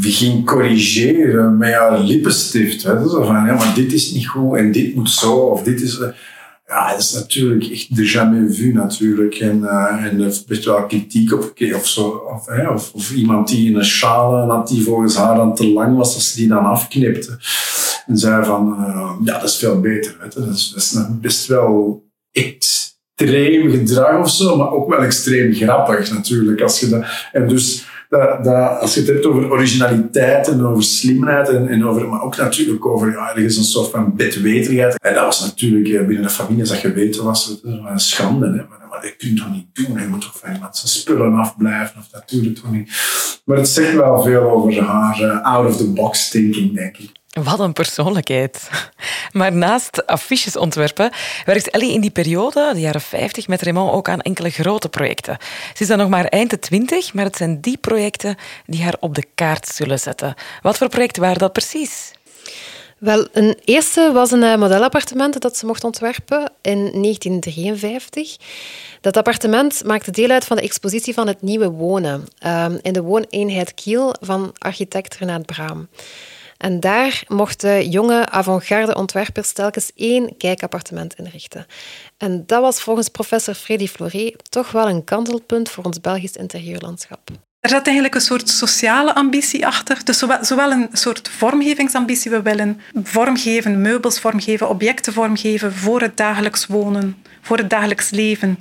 ging 0.00 0.46
corrigeren 0.46 1.56
met 1.56 1.72
haar 1.74 2.00
lippenstift. 2.00 2.82
Hè. 2.82 3.08
Zo 3.08 3.24
van, 3.24 3.34
ja, 3.34 3.54
maar 3.54 3.72
dit 3.74 3.92
is 3.92 4.12
niet 4.12 4.26
goed 4.26 4.56
en 4.56 4.72
dit 4.72 4.94
moet 4.94 5.10
zo, 5.10 5.34
of 5.34 5.62
dit 5.62 5.80
is... 5.80 6.00
Ja, 6.66 6.90
dat 6.90 7.00
is 7.00 7.12
natuurlijk 7.12 7.70
echt 7.70 7.96
de 7.96 8.04
jamais 8.04 8.56
vu 8.56 8.72
natuurlijk. 8.72 9.34
En, 9.34 9.58
uh, 9.58 10.04
en 10.04 10.32
best 10.46 10.64
wel 10.64 10.86
kritiek 10.86 11.32
op, 11.32 11.52
of, 11.74 11.86
zo, 11.86 12.08
of, 12.08 12.46
hè, 12.46 12.68
of, 12.68 13.12
iemand 13.14 13.48
die 13.48 13.74
een 13.74 13.84
sjaal 13.84 14.50
had 14.50 14.68
die 14.68 14.82
volgens 14.82 15.16
haar 15.16 15.36
dan 15.36 15.54
te 15.54 15.68
lang 15.68 15.96
was, 15.96 16.14
dat 16.14 16.22
ze 16.22 16.36
die 16.36 16.48
dan 16.48 16.64
afknipte. 16.64 17.38
En 18.06 18.18
zei 18.18 18.44
van, 18.44 18.76
ja, 19.24 19.38
dat 19.38 19.48
is 19.48 19.56
veel 19.56 19.80
beter. 19.80 20.16
Je. 20.22 20.40
Dat, 20.40 20.54
is, 20.54 20.70
dat 20.70 20.82
is 20.82 21.20
best 21.20 21.46
wel 21.46 22.02
extreem 23.18 23.70
gedrag 23.70 24.18
of 24.18 24.30
zo, 24.30 24.56
maar 24.56 24.70
ook 24.70 24.88
wel 24.88 25.02
extreem 25.02 25.52
grappig 25.52 26.12
natuurlijk. 26.12 26.60
Als 26.60 26.80
je 26.80 26.88
dat, 26.88 27.04
en 27.32 27.48
dus 27.48 27.86
dat, 28.08 28.44
dat, 28.44 28.80
als 28.80 28.94
je 28.94 29.00
het 29.00 29.08
hebt 29.08 29.26
over 29.26 29.50
originaliteit 29.50 30.48
en 30.48 30.66
over 30.66 30.82
slimheid 30.82 31.48
en, 31.48 31.68
en 31.68 31.86
over, 31.86 32.08
maar 32.08 32.22
ook 32.22 32.36
natuurlijk 32.36 32.86
over 32.86 33.10
ja, 33.10 33.34
ergens 33.34 33.56
een 33.56 33.64
soort 33.64 33.90
van 33.90 34.16
bedweterigheid. 34.16 34.98
En 35.02 35.14
dat 35.14 35.24
was 35.24 35.40
natuurlijk 35.40 35.88
eh, 35.88 36.06
binnen 36.06 36.22
de 36.22 36.30
familie, 36.30 36.60
als 36.60 36.70
dat 36.70 36.78
geweten 36.78 37.24
was, 37.24 37.60
een 37.62 38.00
schande. 38.00 38.46
Hè? 38.46 38.52
Maar, 38.52 38.86
maar 38.90 39.00
dat 39.00 39.16
kun 39.16 39.28
je 39.28 39.34
toch 39.34 39.50
niet 39.50 39.66
doen? 39.72 40.00
Je 40.00 40.06
moet 40.06 40.20
toch 40.20 40.38
van 40.38 40.54
iemand 40.54 40.76
zijn 40.76 40.88
spullen 40.88 41.34
afblijven? 41.34 42.00
Of 42.00 42.08
dat 42.08 42.22
je 42.26 42.52
toch 42.52 42.72
niet? 42.72 42.90
Maar 43.44 43.56
het 43.56 43.68
zegt 43.68 43.94
wel 43.94 44.22
veel 44.22 44.50
over 44.50 44.82
haar 44.82 45.20
uh, 45.20 45.44
out-of-the-box 45.44 46.30
thinking, 46.30 46.74
denk 46.74 46.96
ik. 46.96 47.10
Wat 47.42 47.58
een 47.58 47.72
persoonlijkheid. 47.72 48.68
Maar 49.32 49.52
naast 49.52 50.06
affiches 50.06 50.56
ontwerpen 50.56 51.12
werkt 51.44 51.70
Ellie 51.70 51.92
in 51.92 52.00
die 52.00 52.10
periode, 52.10 52.70
de 52.74 52.80
jaren 52.80 53.00
50, 53.00 53.48
met 53.48 53.62
Raymond 53.62 53.92
ook 53.92 54.08
aan 54.08 54.20
enkele 54.20 54.50
grote 54.50 54.88
projecten. 54.88 55.36
Ze 55.74 55.82
is 55.82 55.88
dan 55.88 55.98
nog 55.98 56.08
maar 56.08 56.24
eind 56.24 56.50
de 56.50 56.58
twintig, 56.58 57.14
maar 57.14 57.24
het 57.24 57.36
zijn 57.36 57.60
die 57.60 57.76
projecten 57.76 58.36
die 58.66 58.82
haar 58.82 58.96
op 59.00 59.14
de 59.14 59.24
kaart 59.34 59.68
zullen 59.68 60.00
zetten. 60.00 60.34
Wat 60.62 60.78
voor 60.78 60.88
projecten 60.88 61.22
waren 61.22 61.38
dat 61.38 61.52
precies? 61.52 62.12
Wel, 62.98 63.28
een 63.32 63.58
eerste 63.64 64.10
was 64.12 64.30
een 64.30 64.42
eh, 64.42 64.56
modelappartement 64.56 65.40
dat 65.40 65.56
ze 65.56 65.66
mocht 65.66 65.84
ontwerpen 65.84 66.52
in 66.62 66.78
1953. 66.78 68.36
Dat 69.00 69.16
appartement 69.16 69.84
maakte 69.84 70.10
deel 70.10 70.30
uit 70.30 70.44
van 70.44 70.56
de 70.56 70.62
expositie 70.62 71.14
van 71.14 71.26
het 71.26 71.42
nieuwe 71.42 71.70
wonen 71.70 72.26
ehm, 72.38 72.78
in 72.82 72.92
de 72.92 73.02
wooneenheid 73.02 73.74
Kiel 73.74 74.14
van 74.20 74.52
architect 74.58 75.16
Renaat 75.16 75.46
Braam. 75.46 75.88
En 76.58 76.80
daar 76.80 77.22
mochten 77.28 77.88
jonge 77.88 78.28
avant-garde 78.28 78.94
ontwerpers 78.94 79.52
telkens 79.52 79.90
één 79.94 80.36
kijkappartement 80.36 81.14
inrichten. 81.14 81.66
En 82.16 82.42
dat 82.46 82.60
was 82.60 82.82
volgens 82.82 83.08
professor 83.08 83.54
Freddy 83.54 83.86
Floré 83.86 84.34
toch 84.48 84.70
wel 84.70 84.88
een 84.88 85.04
kantelpunt 85.04 85.70
voor 85.70 85.84
ons 85.84 86.00
Belgisch 86.00 86.36
interieurlandschap. 86.36 87.30
Er 87.60 87.70
zat 87.70 87.84
eigenlijk 87.84 88.14
een 88.14 88.20
soort 88.20 88.48
sociale 88.48 89.14
ambitie 89.14 89.66
achter. 89.66 90.04
Dus 90.04 90.18
zowel, 90.40 90.70
een 90.70 90.88
soort 90.92 91.28
vormgevingsambitie. 91.28 92.30
We 92.30 92.42
willen 92.42 92.80
vormgeven, 93.02 93.80
meubels 93.80 94.20
vormgeven, 94.20 94.68
objecten 94.68 95.12
vormgeven 95.12 95.72
voor 95.72 96.00
het 96.00 96.16
dagelijks 96.16 96.66
wonen, 96.66 97.22
voor 97.40 97.56
het 97.56 97.70
dagelijks 97.70 98.10
leven. 98.10 98.58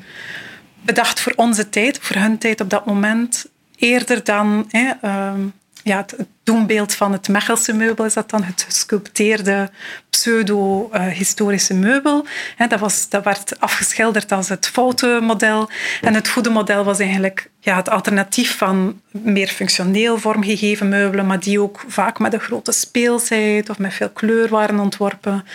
Bedacht 0.81 1.19
voor 1.19 1.33
onze 1.35 1.69
tijd, 1.69 1.99
voor 2.01 2.15
hun 2.15 2.37
tijd 2.37 2.61
op 2.61 2.69
dat 2.69 2.85
moment. 2.85 3.45
Eerder 3.75 4.23
dan 4.23 4.65
hè, 4.69 4.91
ehm, 5.01 5.39
ja, 5.87 5.97
het, 5.97 6.15
doenbeeld 6.43 6.93
van 6.93 7.11
het 7.11 7.27
Mechelse 7.27 7.73
meubel 7.73 8.05
is 8.05 8.13
dat 8.13 8.29
dan, 8.29 8.43
het 8.43 8.63
gesculpteerde 8.67 9.69
pseudo-historische 10.09 11.73
meubel. 11.73 12.25
Dat, 12.69 12.79
was, 12.79 13.09
dat 13.09 13.23
werd 13.23 13.59
afgeschilderd 13.59 14.31
als 14.31 14.49
het 14.49 14.67
foute 14.67 15.19
model. 15.21 15.69
En 16.01 16.13
het 16.13 16.29
goede 16.29 16.49
model 16.49 16.83
was 16.83 16.99
eigenlijk 16.99 17.49
ja, 17.59 17.75
het 17.75 17.89
alternatief 17.89 18.57
van 18.57 19.01
meer 19.11 19.47
functioneel 19.47 20.17
vormgegeven 20.17 20.89
meubelen, 20.89 21.25
maar 21.25 21.39
die 21.39 21.61
ook 21.61 21.83
vaak 21.87 22.19
met 22.19 22.33
een 22.33 22.39
grote 22.39 22.71
speelsheid 22.71 23.69
of 23.69 23.77
met 23.77 23.93
veel 23.93 24.09
kleur 24.09 24.49
waren 24.49 24.79
ontworpen. 24.79 25.45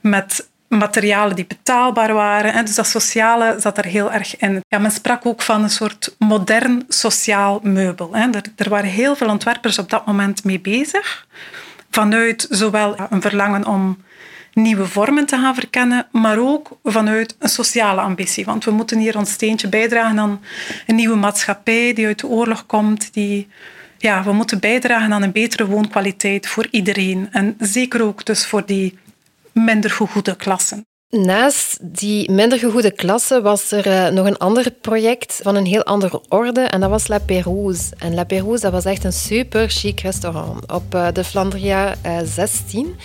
Met 0.00 0.48
materialen 0.76 1.36
die 1.36 1.46
betaalbaar 1.46 2.12
waren. 2.14 2.64
Dus 2.64 2.74
dat 2.74 2.86
sociale 2.86 3.56
zat 3.58 3.78
er 3.78 3.84
heel 3.84 4.12
erg 4.12 4.36
in. 4.36 4.64
Ja, 4.68 4.78
men 4.78 4.90
sprak 4.90 5.26
ook 5.26 5.42
van 5.42 5.62
een 5.62 5.70
soort 5.70 6.14
modern 6.18 6.84
sociaal 6.88 7.60
meubel. 7.62 8.14
Er, 8.56 8.68
waren 8.68 8.90
heel 8.90 9.16
veel 9.16 9.28
ontwerpers 9.28 9.78
op 9.78 9.90
dat 9.90 10.06
moment 10.06 10.44
mee 10.44 10.60
bezig. 10.60 11.26
Vanuit 11.90 12.46
zowel 12.50 12.96
een 13.10 13.20
verlangen 13.20 13.66
om 13.66 14.02
nieuwe 14.52 14.86
vormen 14.86 15.26
te 15.26 15.36
gaan 15.36 15.54
verkennen, 15.54 16.06
maar 16.12 16.38
ook 16.38 16.78
vanuit 16.84 17.36
een 17.38 17.48
sociale 17.48 18.00
ambitie. 18.00 18.44
Want 18.44 18.64
we 18.64 18.70
moeten 18.70 18.98
hier 18.98 19.16
ons 19.16 19.30
steentje 19.30 19.68
bijdragen 19.68 20.18
aan 20.18 20.40
een 20.86 20.94
nieuwe 20.94 21.16
maatschappij 21.16 21.92
die 21.92 22.06
uit 22.06 22.18
de 22.18 22.26
oorlog 22.26 22.66
komt, 22.66 23.12
die 23.12 23.48
ja, 23.98 24.24
we 24.24 24.32
moeten 24.32 24.60
bijdragen 24.60 25.12
aan 25.12 25.22
een 25.22 25.32
betere 25.32 25.66
woonkwaliteit 25.66 26.46
voor 26.46 26.66
iedereen. 26.70 27.28
En 27.30 27.56
zeker 27.58 28.02
ook 28.02 28.24
dus 28.24 28.46
voor 28.46 28.66
die 28.66 28.98
minder 29.54 29.90
goede 29.90 30.36
klassen. 30.36 30.86
Naast 31.22 31.78
die 31.80 32.30
minder 32.30 32.58
gegoede 32.58 32.90
klassen 32.90 33.42
was 33.42 33.70
er 33.70 33.86
uh, 33.86 34.08
nog 34.08 34.26
een 34.26 34.38
ander 34.38 34.70
project 34.70 35.40
van 35.42 35.54
een 35.54 35.66
heel 35.66 35.84
andere 35.84 36.22
orde 36.28 36.60
en 36.60 36.80
dat 36.80 36.90
was 36.90 37.08
La 37.08 37.18
Pérouse. 37.18 37.92
En 37.98 38.14
La 38.14 38.24
Pérouse 38.24 38.62
dat 38.62 38.72
was 38.72 38.84
echt 38.84 39.04
een 39.04 39.12
super 39.12 39.68
chic 39.70 40.00
restaurant 40.00 40.72
op 40.72 40.94
uh, 40.94 41.08
de 41.12 41.24
Flandria 41.24 41.94
uh, 42.06 42.18
eh, 42.18 42.26
16. 42.26 42.96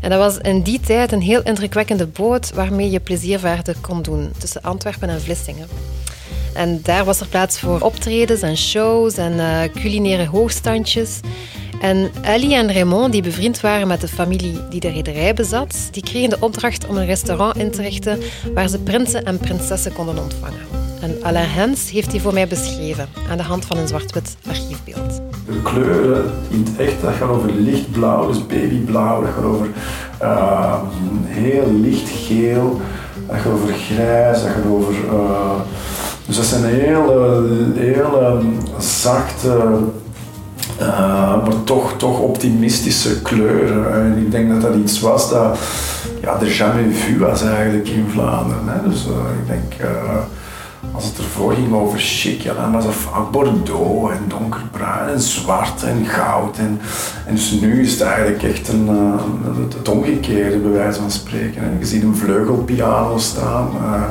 En 0.00 0.10
dat 0.10 0.18
was 0.18 0.38
in 0.38 0.62
die 0.62 0.80
tijd 0.80 1.12
een 1.12 1.20
heel 1.20 1.42
indrukwekkende 1.42 2.06
boot 2.06 2.52
waarmee 2.52 2.90
je 2.90 3.00
pleziervaarten 3.00 3.80
kon 3.80 4.02
doen 4.02 4.32
tussen 4.38 4.62
Antwerpen 4.62 5.08
en 5.08 5.20
Vlissingen. 5.20 5.68
En 6.54 6.80
daar 6.82 7.04
was 7.04 7.20
er 7.20 7.26
plaats 7.26 7.60
voor 7.60 7.80
optredens 7.80 8.40
en 8.40 8.56
shows 8.56 9.16
en 9.16 9.70
culinaire 9.70 10.26
hoogstandjes. 10.26 11.20
En 11.84 12.10
Ellie 12.22 12.54
en 12.54 12.72
Raymond, 12.72 13.12
die 13.12 13.22
bevriend 13.22 13.60
waren 13.60 13.86
met 13.86 14.00
de 14.00 14.08
familie 14.08 14.58
die 14.70 14.80
de 14.80 14.88
rederij 14.88 15.34
bezat, 15.34 15.88
die 15.90 16.02
kregen 16.02 16.30
de 16.30 16.36
opdracht 16.40 16.86
om 16.86 16.96
een 16.96 17.06
restaurant 17.06 17.56
in 17.56 17.70
te 17.70 17.82
richten 17.82 18.18
waar 18.54 18.68
ze 18.68 18.78
prinsen 18.78 19.24
en 19.24 19.38
prinsessen 19.38 19.92
konden 19.92 20.18
ontvangen. 20.18 20.60
En 21.00 21.16
Alain 21.22 21.48
Hens 21.48 21.90
heeft 21.90 22.10
die 22.10 22.20
voor 22.20 22.32
mij 22.32 22.48
beschreven 22.48 23.08
aan 23.30 23.36
de 23.36 23.42
hand 23.42 23.64
van 23.64 23.76
een 23.76 23.88
zwart-wit 23.88 24.36
archiefbeeld. 24.48 25.20
De 25.46 25.62
kleuren 25.62 26.32
in 26.50 26.64
het 26.68 26.88
echt, 26.88 27.02
dat 27.02 27.14
gaat 27.14 27.28
over 27.28 27.52
lichtblauw, 27.52 28.26
dus 28.26 28.46
babyblauw, 28.46 29.20
dat 29.20 29.30
gaat 29.34 29.44
over 29.44 29.68
uh, 30.22 30.82
heel 31.24 31.72
lichtgeel, 31.72 32.80
dat 33.26 33.36
gaat 33.36 33.52
over 33.52 33.74
grijs, 33.74 34.42
dat 34.42 34.50
gaat 34.50 34.66
over... 34.70 34.94
Uh, 35.04 35.60
dus 36.26 36.36
dat 36.36 36.44
zijn 36.44 36.64
hele, 36.64 37.72
hele 37.74 38.40
zachte 38.78 39.82
uh, 40.80 40.88
maar 41.44 41.64
toch, 41.64 41.94
toch 41.96 42.18
optimistische 42.18 43.22
kleuren. 43.22 43.94
En 43.94 44.18
ik 44.18 44.30
denk 44.30 44.48
dat 44.50 44.60
dat 44.60 44.74
iets 44.74 45.00
was 45.00 45.30
dat 45.30 45.58
ja, 46.20 46.40
er 46.40 46.50
jamais 46.50 46.96
vu 46.98 47.18
was 47.18 47.42
eigenlijk 47.42 47.88
in 47.88 48.06
Vlaanderen. 48.08 48.64
Hè. 48.66 48.88
Dus 48.88 49.06
uh, 49.06 49.12
ik 49.12 49.46
denk, 49.46 49.90
uh, 49.90 50.14
als 50.94 51.04
het 51.04 51.18
ervoor 51.18 51.52
ging 51.52 51.74
over 51.74 51.98
chic, 51.98 52.40
ja, 52.40 52.54
dan 52.54 52.72
was 52.72 52.84
het 52.84 53.30
Bordeaux 53.30 54.12
en 54.12 54.24
donkerbruin 54.28 55.08
en 55.08 55.20
zwart 55.20 55.82
en 55.82 56.06
goud. 56.06 56.58
En, 56.58 56.80
en 57.26 57.34
dus 57.34 57.50
nu 57.50 57.82
is 57.82 57.92
het 57.92 58.00
eigenlijk 58.00 58.42
echt 58.42 58.68
een, 58.68 58.88
uh, 58.90 59.74
het 59.76 59.88
omgekeerde, 59.88 60.56
bij 60.56 60.70
wijze 60.70 61.00
van 61.00 61.10
spreken. 61.10 61.76
Je 61.78 61.86
ziet 61.86 62.02
een 62.02 62.16
vleugelpiano 62.16 63.18
staan. 63.18 63.70
Uh, 63.82 64.02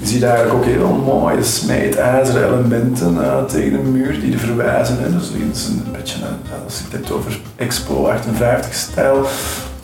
je 0.00 0.06
ziet 0.06 0.22
eigenlijk 0.22 0.54
ook 0.54 0.64
heel 0.64 1.02
mooie 1.04 1.42
smijtijzeren 1.42 2.52
elementen 2.52 3.14
uh, 3.14 3.44
tegen 3.44 3.72
de 3.72 3.88
muur 3.88 4.20
die 4.20 4.32
er 4.32 4.38
verwijzen. 4.38 4.98
Hè. 4.98 5.12
Dus 5.12 5.28
het 5.28 5.56
is 5.56 5.66
een 5.66 5.84
beetje, 5.92 6.18
als 6.64 6.80
ik 6.80 6.92
het 6.92 7.12
over 7.12 7.40
Expo 7.56 8.10
58-stijl, 8.10 9.26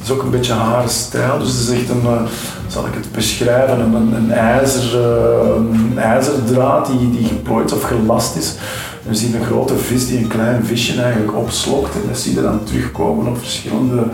het 0.03 0.11
is 0.11 0.17
ook 0.17 0.23
een 0.23 0.31
beetje 0.31 0.53
haar 0.53 0.89
stijl, 0.89 1.39
dus 1.39 1.49
het 1.49 1.69
is 1.69 1.81
echt 1.81 1.89
een, 1.89 2.03
uh, 2.05 2.23
zal 2.67 2.87
ik 2.87 2.95
het 2.95 3.13
beschrijven, 3.13 3.81
een, 3.81 4.15
een, 4.15 4.31
ijzer, 4.31 5.01
uh, 5.01 5.55
een 5.57 5.99
ijzerdraad 5.99 6.87
die, 6.87 7.11
die 7.11 7.27
geplooid 7.27 7.73
of 7.73 7.83
gelast 7.83 8.37
is. 8.37 8.55
We 9.03 9.15
zien 9.15 9.35
een 9.35 9.45
grote 9.45 9.77
vis 9.77 10.07
die 10.07 10.19
een 10.19 10.27
klein 10.27 10.67
visje 10.67 11.03
eigenlijk 11.03 11.37
opslokt 11.37 11.95
en 11.95 12.01
dat 12.09 12.19
zie 12.19 12.35
je 12.35 12.43
dan 12.43 12.65
terugkomen 12.65 13.27
op 13.27 13.39
verschillende 13.39 14.05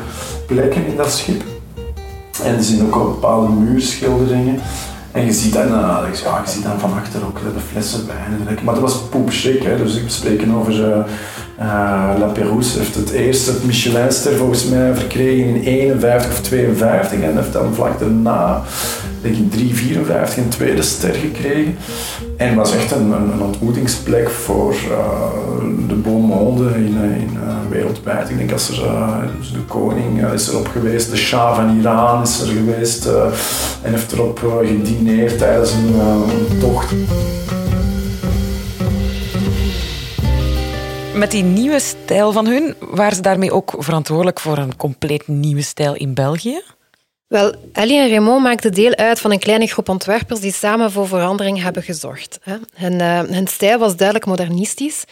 plekken 0.47 0.87
in 0.87 0.97
dat 0.97 1.13
schip. 1.13 1.43
En 2.43 2.57
er 2.57 2.63
zien 2.63 2.95
ook 2.95 3.05
bepaalde 3.05 3.49
muurschilderingen. 3.49 4.61
En 5.13 5.25
je 5.25 5.33
ziet 5.33 5.53
dan, 5.53 5.67
uh, 5.67 5.99
ja, 6.25 6.43
je 6.45 6.51
ziet 6.51 6.63
dan 6.63 6.79
van 6.79 6.93
achter 6.93 7.25
ook 7.27 7.39
de 7.55 7.61
flessen 7.71 8.07
wijn. 8.07 8.59
Maar 8.63 8.75
dat 8.75 8.83
was 8.83 9.03
poepschrik, 9.11 9.63
hè. 9.63 9.77
dus 9.77 9.97
ik 9.97 10.03
spreken 10.07 10.55
over 10.55 10.73
uh, 11.61 12.15
La 12.19 12.27
Pérouse 12.33 12.79
heeft 12.79 12.95
het 12.95 13.11
eerste 13.11 13.53
Michelinster 13.65 14.37
volgens 14.37 14.65
mij 14.65 14.95
verkregen 14.95 15.45
in 15.45 15.63
51 15.63 16.31
of 16.31 16.41
52 16.41 17.21
en 17.21 17.37
heeft 17.37 17.53
dan 17.53 17.75
vlak 17.75 17.99
daarna 17.99 18.63
denk 19.23 19.37
ik 19.37 19.51
354 19.51 20.37
een 20.37 20.49
tweede 20.49 20.83
ster 20.83 21.15
gekregen. 21.15 21.77
En 22.37 22.55
was 22.55 22.75
echt 22.75 22.91
een, 22.91 23.11
een, 23.11 23.43
ontmoetingsplek 23.43 24.31
voor 24.31 24.75
uh, 24.75 25.89
de 25.89 25.95
monde 25.95 26.69
in, 26.75 26.97
in 27.19 27.39
uh, 27.45 27.57
wereldwijd. 27.71 28.31
Ik 28.31 28.39
denk 28.39 28.53
als 28.53 28.69
er 28.69 28.85
uh, 28.85 29.19
de 29.53 29.61
koning 29.69 30.33
is 30.33 30.49
erop 30.49 30.69
geweest, 30.69 31.11
de 31.11 31.17
Shah 31.17 31.55
van 31.55 31.79
Iran 31.79 32.23
is 32.23 32.41
er 32.41 32.47
geweest 32.47 33.07
en 33.83 33.91
heeft 33.91 34.13
erop 34.13 34.39
gedineerd 34.39 35.39
tijdens 35.39 35.73
een 35.73 36.59
tocht. 36.61 36.95
Met 41.15 41.31
die 41.31 41.45
nieuwe 41.45 41.81
stijl 41.81 42.33
van 42.33 42.47
hun, 42.47 42.75
waren 42.91 43.17
ze 43.17 43.23
daarmee 43.23 43.53
ook 43.53 43.75
verantwoordelijk 43.79 44.41
voor 44.41 44.59
een 44.59 44.77
compleet 44.77 45.29
nieuwe 45.29 45.63
stijl 45.63 45.95
in 45.95 46.15
België? 46.15 46.63
Wel, 47.29 47.55
Ellie 47.73 47.99
en 47.99 48.09
Raymond 48.09 48.43
maakten 48.43 48.73
deel 48.73 48.95
uit 48.95 49.21
van 49.21 49.33
een 49.33 49.39
kleine 49.39 49.67
groep 49.67 49.89
ontwerpers 49.89 50.41
die 50.41 50.53
samen 50.53 50.91
voor 50.91 51.09
verandering 51.09 51.63
hebben 51.63 51.83
gezorgd. 51.83 52.39
Hun, 52.75 52.93
uh, 52.93 53.21
hun 53.21 53.47
stijl 53.47 53.79
was 53.79 53.97
duidelijk 53.97 54.27
modernistisch, 54.27 55.05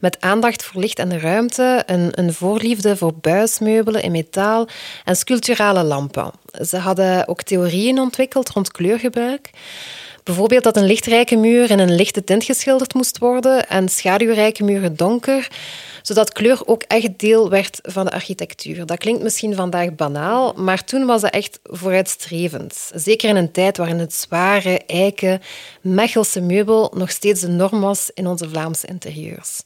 met 0.00 0.20
aandacht 0.20 0.64
voor 0.64 0.80
licht 0.80 0.98
en 0.98 1.20
ruimte, 1.20 1.82
een, 1.86 2.08
een 2.10 2.32
voorliefde 2.32 2.96
voor 2.96 3.14
buismeubelen 3.14 4.02
in 4.02 4.10
metaal 4.10 4.68
en 5.04 5.16
sculpturale 5.16 5.82
lampen. 5.82 6.30
Ze 6.68 6.76
hadden 6.76 7.28
ook 7.28 7.42
theorieën 7.42 7.98
ontwikkeld 7.98 8.48
rond 8.48 8.70
kleurgebruik. 8.70 9.50
Bijvoorbeeld 10.22 10.64
dat 10.64 10.76
een 10.76 10.86
lichtrijke 10.86 11.36
muur 11.36 11.70
in 11.70 11.78
een 11.78 11.94
lichte 11.94 12.24
tint 12.24 12.44
geschilderd 12.44 12.94
moest 12.94 13.18
worden 13.18 13.68
en 13.68 13.88
schaduwrijke 13.88 14.64
muren 14.64 14.96
donker 14.96 15.48
zodat 16.08 16.32
kleur 16.32 16.60
ook 16.66 16.82
echt 16.82 17.18
deel 17.18 17.50
werd 17.50 17.78
van 17.82 18.04
de 18.04 18.10
architectuur. 18.10 18.86
Dat 18.86 18.98
klinkt 18.98 19.22
misschien 19.22 19.54
vandaag 19.54 19.94
banaal, 19.94 20.52
maar 20.56 20.84
toen 20.84 21.06
was 21.06 21.22
het 21.22 21.32
echt 21.32 21.60
vooruitstrevend. 21.62 22.90
Zeker 22.94 23.28
in 23.28 23.36
een 23.36 23.52
tijd 23.52 23.76
waarin 23.76 23.98
het 23.98 24.14
zware, 24.14 24.80
eiken, 24.86 25.40
Mechelse 25.80 26.40
meubel 26.40 26.92
nog 26.94 27.10
steeds 27.10 27.40
de 27.40 27.48
norm 27.48 27.80
was 27.80 28.10
in 28.14 28.26
onze 28.26 28.48
Vlaamse 28.48 28.86
interieurs. 28.86 29.62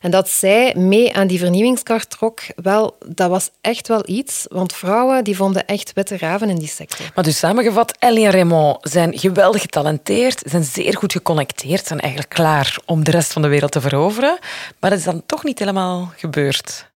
En 0.00 0.10
dat 0.10 0.28
zij 0.28 0.74
mee 0.74 1.14
aan 1.14 1.26
die 1.26 1.38
vernieuwingskart 1.38 2.10
trok, 2.10 2.40
wel, 2.56 2.96
dat 3.06 3.30
was 3.30 3.50
echt 3.60 3.88
wel 3.88 4.02
iets, 4.06 4.46
want 4.48 4.72
vrouwen 4.72 5.24
die 5.24 5.36
vonden 5.36 5.66
echt 5.66 5.92
witte 5.92 6.18
raven 6.18 6.50
in 6.50 6.58
die 6.58 6.68
sector. 6.68 7.10
Maar 7.14 7.24
dus 7.24 7.38
samengevat, 7.38 7.96
Ellie 7.98 8.24
en 8.24 8.30
Raymond 8.30 8.78
zijn 8.80 9.18
geweldig 9.18 9.60
getalenteerd, 9.60 10.42
zijn 10.46 10.64
zeer 10.64 10.96
goed 10.96 11.12
geconnecteerd, 11.12 11.86
zijn 11.86 12.00
eigenlijk 12.00 12.32
klaar 12.34 12.78
om 12.86 13.04
de 13.04 13.10
rest 13.10 13.32
van 13.32 13.42
de 13.42 13.48
wereld 13.48 13.72
te 13.72 13.80
veroveren. 13.80 14.38
Maar 14.80 14.90
dat 14.90 14.98
is 14.98 15.04
dan 15.04 15.22
toch 15.26 15.44
niet 15.44 15.58
helemaal 15.58 15.81
gebeurd? 16.16 16.90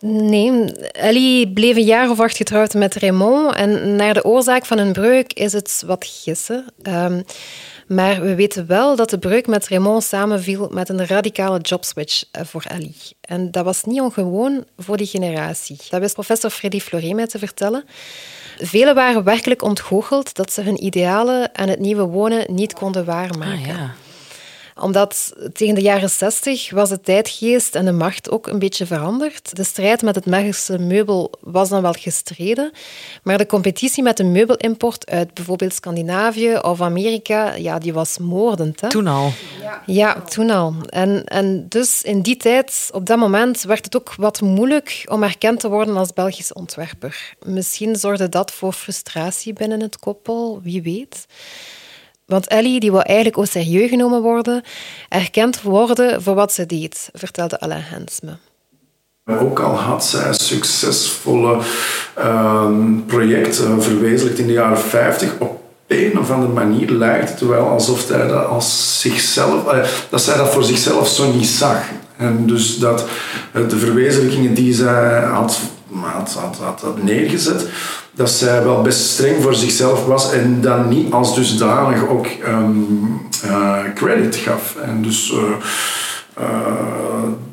Nee, 0.00 0.72
Ellie 0.92 1.52
bleef 1.52 1.76
een 1.76 1.84
jaar 1.84 2.10
of 2.10 2.20
acht 2.20 2.36
getrouwd 2.36 2.74
met 2.74 2.94
Raymond. 2.94 3.54
En 3.54 3.96
naar 3.96 4.14
de 4.14 4.24
oorzaak 4.24 4.66
van 4.66 4.78
hun 4.78 4.92
breuk 4.92 5.32
is 5.32 5.52
het 5.52 5.82
wat 5.86 6.06
gissen. 6.06 6.64
Um, 6.82 7.24
maar 7.86 8.20
we 8.20 8.34
weten 8.34 8.66
wel 8.66 8.96
dat 8.96 9.10
de 9.10 9.18
breuk 9.18 9.46
met 9.46 9.68
Raymond 9.68 10.04
samenviel 10.04 10.68
met 10.72 10.88
een 10.88 11.06
radicale 11.06 11.58
jobswitch 11.60 12.24
eh, 12.30 12.44
voor 12.44 12.64
Ellie. 12.68 12.96
En 13.20 13.50
dat 13.50 13.64
was 13.64 13.84
niet 13.84 14.00
ongewoon 14.00 14.64
voor 14.76 14.96
die 14.96 15.06
generatie. 15.06 15.76
Dat 15.88 16.00
wist 16.00 16.14
professor 16.14 16.50
Freddy 16.50 16.80
Floré 16.80 17.12
mij 17.12 17.26
te 17.26 17.38
vertellen. 17.38 17.84
Velen 18.58 18.94
waren 18.94 19.24
werkelijk 19.24 19.62
ontgoocheld 19.62 20.34
dat 20.34 20.52
ze 20.52 20.62
hun 20.62 20.84
idealen 20.84 21.54
en 21.54 21.68
het 21.68 21.78
nieuwe 21.78 22.02
wonen 22.02 22.54
niet 22.54 22.72
konden 22.72 23.04
waarmaken. 23.04 23.60
Ah, 23.60 23.66
ja 23.66 23.94
omdat 24.80 25.32
tegen 25.52 25.74
de 25.74 25.80
jaren 25.80 26.10
60 26.10 26.70
was 26.70 26.88
de 26.88 27.00
tijdgeest 27.00 27.74
en 27.74 27.84
de 27.84 27.92
macht 27.92 28.30
ook 28.30 28.46
een 28.46 28.58
beetje 28.58 28.86
veranderd. 28.86 29.56
De 29.56 29.64
strijd 29.64 30.02
met 30.02 30.14
het 30.14 30.24
Belgische 30.24 30.78
meubel 30.78 31.30
was 31.40 31.68
dan 31.68 31.82
wel 31.82 31.92
gestreden, 31.92 32.72
maar 33.22 33.38
de 33.38 33.46
competitie 33.46 34.02
met 34.02 34.16
de 34.16 34.24
meubelimport 34.24 35.10
uit 35.10 35.34
bijvoorbeeld 35.34 35.74
Scandinavië 35.74 36.56
of 36.56 36.80
Amerika, 36.80 37.54
ja, 37.54 37.78
die 37.78 37.92
was 37.92 38.18
moordend. 38.18 38.80
Hè? 38.80 38.88
Toen 38.88 39.06
al. 39.06 39.32
Ja, 39.86 40.20
toen 40.20 40.50
al. 40.50 40.74
En, 40.88 41.24
en 41.24 41.66
dus 41.68 42.02
in 42.02 42.22
die 42.22 42.36
tijd, 42.36 42.90
op 42.92 43.06
dat 43.06 43.18
moment, 43.18 43.62
werd 43.62 43.84
het 43.84 43.96
ook 43.96 44.14
wat 44.14 44.40
moeilijk 44.40 45.02
om 45.04 45.22
erkend 45.22 45.60
te 45.60 45.68
worden 45.68 45.96
als 45.96 46.12
Belgisch 46.12 46.52
ontwerper. 46.52 47.34
Misschien 47.42 47.96
zorgde 47.96 48.28
dat 48.28 48.52
voor 48.52 48.72
frustratie 48.72 49.52
binnen 49.52 49.80
het 49.80 49.98
koppel, 49.98 50.60
wie 50.62 50.82
weet. 50.82 51.26
Want 52.30 52.46
Ellie 52.46 52.80
die 52.80 52.90
wil 52.90 53.02
eigenlijk 53.02 53.38
ook 53.38 53.46
serieus 53.46 53.88
genomen 53.88 54.22
worden, 54.22 54.62
erkend 55.08 55.62
worden 55.62 56.22
voor 56.22 56.34
wat 56.34 56.52
ze 56.52 56.66
deed, 56.66 57.10
vertelde 57.12 57.60
Alain 57.60 57.82
Hens 57.84 58.20
me. 58.20 58.32
Ook 59.40 59.60
al 59.60 59.74
had 59.74 60.04
zij 60.04 60.32
succesvolle 60.32 61.58
uh, 62.18 62.70
projecten 63.06 63.82
verwezenlijkt 63.82 64.38
in 64.38 64.46
de 64.46 64.52
jaren 64.52 64.78
50, 64.78 65.32
op 65.38 65.62
een 65.86 66.18
of 66.18 66.30
andere 66.30 66.52
manier 66.52 66.90
lijkt 66.90 67.30
het 67.30 67.40
wel 67.40 67.68
alsof 67.68 68.00
zij 68.00 68.26
dat, 68.26 68.46
als 68.46 69.00
zichzelf, 69.00 69.72
uh, 69.72 69.84
dat 70.10 70.22
zij 70.22 70.36
dat 70.36 70.52
voor 70.52 70.64
zichzelf 70.64 71.08
zo 71.08 71.32
niet 71.32 71.46
zag. 71.46 71.82
En 72.16 72.46
dus 72.46 72.78
dat 72.78 73.06
de 73.52 73.78
verwezenlijkingen 73.78 74.54
die 74.54 74.74
zij 74.74 75.20
had, 75.20 75.60
had, 76.02 76.32
had, 76.58 76.80
had, 76.80 77.02
neergezet, 77.02 77.66
dat 78.12 78.30
zij 78.30 78.62
wel 78.62 78.82
best 78.82 79.00
streng 79.00 79.42
voor 79.42 79.54
zichzelf 79.54 80.06
was 80.06 80.32
en 80.32 80.60
dan 80.60 80.88
niet 80.88 81.12
als 81.12 81.34
dusdanig 81.34 82.08
ook 82.08 82.26
um, 82.48 83.20
uh, 83.44 83.78
credit 83.94 84.36
gaf. 84.36 84.76
En 84.84 85.02
dus 85.02 85.32
uh, 85.32 85.38
uh, 86.40 87.10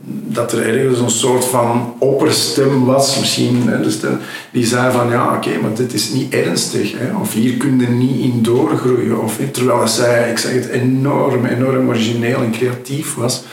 dat 0.09 0.51
er 0.51 0.67
ergens 0.67 0.99
een 0.99 1.09
soort 1.09 1.45
van 1.45 1.95
opperstem 1.99 2.85
was, 2.85 3.19
misschien, 3.19 3.67
hè, 3.67 3.81
dus 3.81 3.99
de, 3.99 4.11
die 4.51 4.65
zei 4.65 4.91
van 4.91 5.09
ja, 5.09 5.35
oké, 5.35 5.49
maar 5.61 5.73
dit 5.73 5.93
is 5.93 6.09
niet 6.09 6.33
ernstig, 6.33 6.93
hè, 6.97 7.15
of 7.21 7.33
hier 7.33 7.57
kun 7.57 7.79
je 7.79 7.87
niet 7.87 8.19
in 8.19 8.43
doorgroeien. 8.43 9.21
Of, 9.21 9.39
terwijl 9.51 9.87
zij, 9.87 10.29
ik 10.29 10.37
zeg 10.37 10.53
het, 10.53 10.67
enorm, 10.67 11.45
enorm 11.45 11.87
origineel 11.87 12.41
en 12.41 12.51
creatief 12.51 13.15
was. 13.15 13.43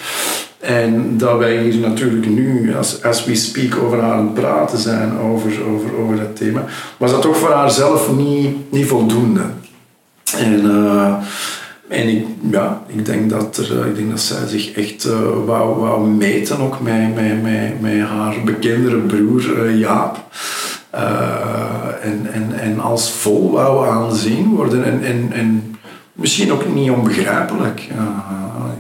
En 0.65 1.19
dat 1.19 1.39
wij 1.39 1.63
hier 1.63 1.77
natuurlijk 1.77 2.27
nu, 2.27 2.77
als, 2.77 3.03
as 3.03 3.25
we 3.25 3.35
speak, 3.35 3.83
over 3.83 4.01
haar 4.01 4.13
aan 4.13 4.25
het 4.25 4.35
praten 4.35 4.79
zijn 4.79 5.19
over, 5.19 5.51
over, 5.73 5.97
over 5.97 6.17
dat 6.17 6.37
thema, 6.37 6.65
was 6.97 7.11
dat 7.11 7.23
toch 7.23 7.37
voor 7.37 7.53
haar 7.53 7.71
zelf 7.71 8.13
niet, 8.13 8.73
niet 8.73 8.87
voldoende. 8.87 9.43
En, 10.39 10.65
uh, 10.65 11.15
en 11.89 12.09
ik, 12.09 12.27
ja, 12.51 12.83
ik, 12.87 13.07
denk 13.07 13.31
dat 13.31 13.57
er, 13.57 13.81
eh, 13.81 13.87
ik 13.87 13.97
denk 13.97 14.11
dat 14.11 14.21
zij 14.21 14.47
zich 14.47 14.73
echt 14.73 15.05
uh, 15.07 15.13
wou, 15.47 15.81
wou 15.81 16.09
meten 16.09 16.59
ook 16.61 16.81
met, 16.81 17.15
met, 17.15 17.43
met, 17.43 17.81
met 17.81 18.01
haar 18.01 18.35
bekendere 18.45 18.99
broer 18.99 19.71
Jaap. 19.71 20.25
en, 22.03 22.27
en, 22.33 22.59
en 22.61 22.81
als 22.81 23.13
vol 23.13 23.51
wou 23.51 23.89
aanzien 23.89 24.55
worden. 24.55 24.85
En, 24.85 25.03
en, 25.03 25.33
en 25.33 25.77
misschien 26.13 26.53
ook 26.53 26.75
niet 26.75 26.91
onbegrijpelijk. 26.91 27.81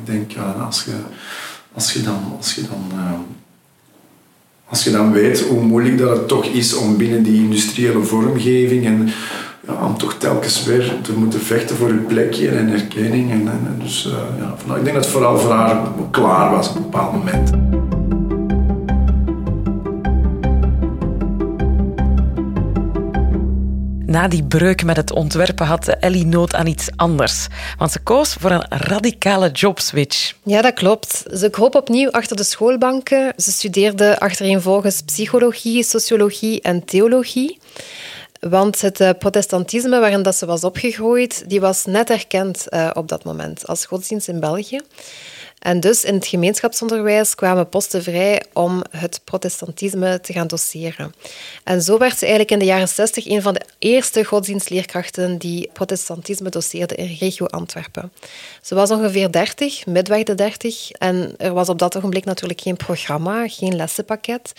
ik 0.01 0.13
denk, 0.13 0.33
als 0.67 0.85
je 0.85 0.93
als 1.75 1.93
je 1.93 2.03
dan, 2.03 2.35
als 2.37 2.55
je 2.55 2.63
dan, 2.63 2.99
uh, 2.99 3.11
als 4.69 4.85
je 4.85 4.91
dan 4.91 5.13
weet 5.13 5.41
hoe 5.41 5.61
moeilijk 5.61 5.99
dat 5.99 6.17
het 6.17 6.29
toch 6.29 6.45
is 6.45 6.75
om 6.75 6.97
binnen 6.97 7.23
die 7.23 7.43
industriële 7.43 8.03
vormgeving 8.03 8.87
en 8.87 9.11
ja, 9.67 9.87
om 9.87 9.99
toch 9.99 10.15
telkens 10.15 10.65
weer 10.65 10.95
te 11.03 11.13
moeten 11.13 11.41
vechten 11.41 11.77
voor 11.77 11.89
je 11.89 11.95
plekje 11.95 12.49
en 12.49 12.73
erkenning. 12.73 13.31
En, 13.31 13.49
dus, 13.83 14.07
uh, 14.07 14.13
ja, 14.39 14.75
ik 14.77 14.85
denk 14.85 14.97
dat 14.97 15.05
het 15.05 15.13
vooral 15.13 15.39
voor 15.39 15.53
haar 15.53 15.89
klaar 16.11 16.51
was 16.51 16.69
op 16.69 16.77
een 16.77 16.83
bepaald 16.83 17.13
moment. 17.13 17.51
Na 24.15 24.29
die 24.29 24.45
breuk 24.45 24.85
met 24.85 24.97
het 24.97 25.13
ontwerpen 25.13 25.67
had 25.67 25.89
Ellie 25.89 26.27
nood 26.27 26.55
aan 26.55 26.67
iets 26.67 26.89
anders. 26.97 27.47
Want 27.79 27.93
ze 27.93 27.99
koos 27.99 28.33
voor 28.33 28.51
een 28.51 28.67
radicale 28.69 29.51
jobswitch. 29.51 30.35
Ja, 30.43 30.63
dat 30.63 30.75
klopt. 30.75 31.23
Ze 31.33 31.51
kroop 31.51 31.75
opnieuw 31.75 32.11
achter 32.11 32.37
de 32.37 32.45
schoolbanken. 32.45 33.33
Ze 33.37 33.53
studeerde 33.53 34.21
achtereenvolgens 34.21 35.03
psychologie, 35.03 35.83
sociologie 35.83 36.61
en 36.61 36.85
theologie. 36.85 37.59
Want 38.41 38.81
het 38.81 39.01
eh, 39.01 39.11
protestantisme 39.19 40.01
waarin 40.01 40.23
dat 40.23 40.37
ze 40.37 40.47
was 40.47 40.65
opgegroeid, 40.65 41.45
die 41.49 41.61
was 41.61 41.85
net 41.85 42.11
erkend 42.11 42.67
uh, 42.69 42.91
op 42.93 43.09
dat 43.09 43.25
moment 43.25 43.67
als 43.67 43.87
godsdienst 43.87 44.29
in 44.29 44.41
België. 44.41 44.81
En 45.65 45.81
dus 45.81 46.05
in 46.05 46.15
het 46.15 46.27
gemeenschapsonderwijs 46.27 47.35
kwamen 47.35 47.69
posten 47.69 48.03
vrij 48.03 48.43
om 48.53 48.83
het 48.91 49.21
protestantisme 49.25 50.21
te 50.21 50.33
gaan 50.33 50.47
doseren. 50.47 51.15
En 51.63 51.83
zo 51.83 51.99
werd 51.99 52.19
ze 52.19 52.21
eigenlijk 52.21 52.51
in 52.51 52.59
de 52.59 52.65
jaren 52.65 52.89
60 52.89 53.27
een 53.27 53.43
van 53.43 53.55
de 53.55 53.61
eerste 53.79 54.25
godsdienstleerkrachten 54.25 55.39
die 55.39 55.71
protestantisme 55.73 56.49
doseerde 56.49 56.95
in 56.95 57.17
regio 57.21 57.47
Antwerpen. 57.47 58.13
Ze 58.63 58.75
was 58.75 58.91
ongeveer 58.91 59.33
30, 59.33 59.87
midweg 59.87 60.23
de 60.23 60.35
30, 60.35 60.91
en 60.91 61.35
er 61.37 61.53
was 61.53 61.69
op 61.69 61.79
dat 61.79 61.97
ogenblik 61.97 62.25
natuurlijk 62.25 62.61
geen 62.61 62.77
programma, 62.77 63.49
geen 63.49 63.77
lessenpakket. 63.77 64.53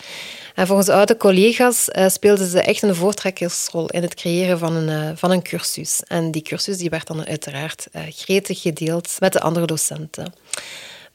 En 0.54 0.66
volgens 0.66 0.88
oude 0.88 1.16
collega's 1.16 1.88
uh, 1.92 2.08
speelde 2.08 2.48
ze 2.48 2.60
echt 2.60 2.82
een 2.82 2.94
voortrekkersrol 2.94 3.88
in 3.88 4.02
het 4.02 4.14
creëren 4.14 4.58
van 4.58 4.76
een, 4.76 5.08
uh, 5.08 5.10
van 5.14 5.30
een 5.30 5.42
cursus. 5.42 6.02
En 6.06 6.30
die 6.30 6.42
cursus 6.42 6.78
die 6.78 6.90
werd 6.90 7.06
dan 7.06 7.26
uiteraard 7.26 7.86
uh, 7.92 8.02
gretig 8.08 8.60
gedeeld 8.60 9.16
met 9.18 9.32
de 9.32 9.40
andere 9.40 9.66
docenten. 9.66 10.32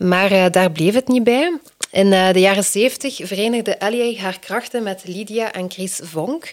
Maar 0.01 0.31
uh, 0.31 0.45
daar 0.51 0.71
bleef 0.71 0.93
het 0.93 1.07
niet 1.07 1.23
bij. 1.23 1.59
In 1.91 2.07
uh, 2.07 2.33
de 2.33 2.39
jaren 2.39 2.63
70 2.63 3.19
verenigde 3.23 3.75
Ellie 3.75 4.19
haar 4.19 4.39
krachten 4.39 4.83
met 4.83 5.01
Lydia 5.05 5.51
en 5.51 5.71
Chris 5.71 5.99
Vonk. 6.03 6.51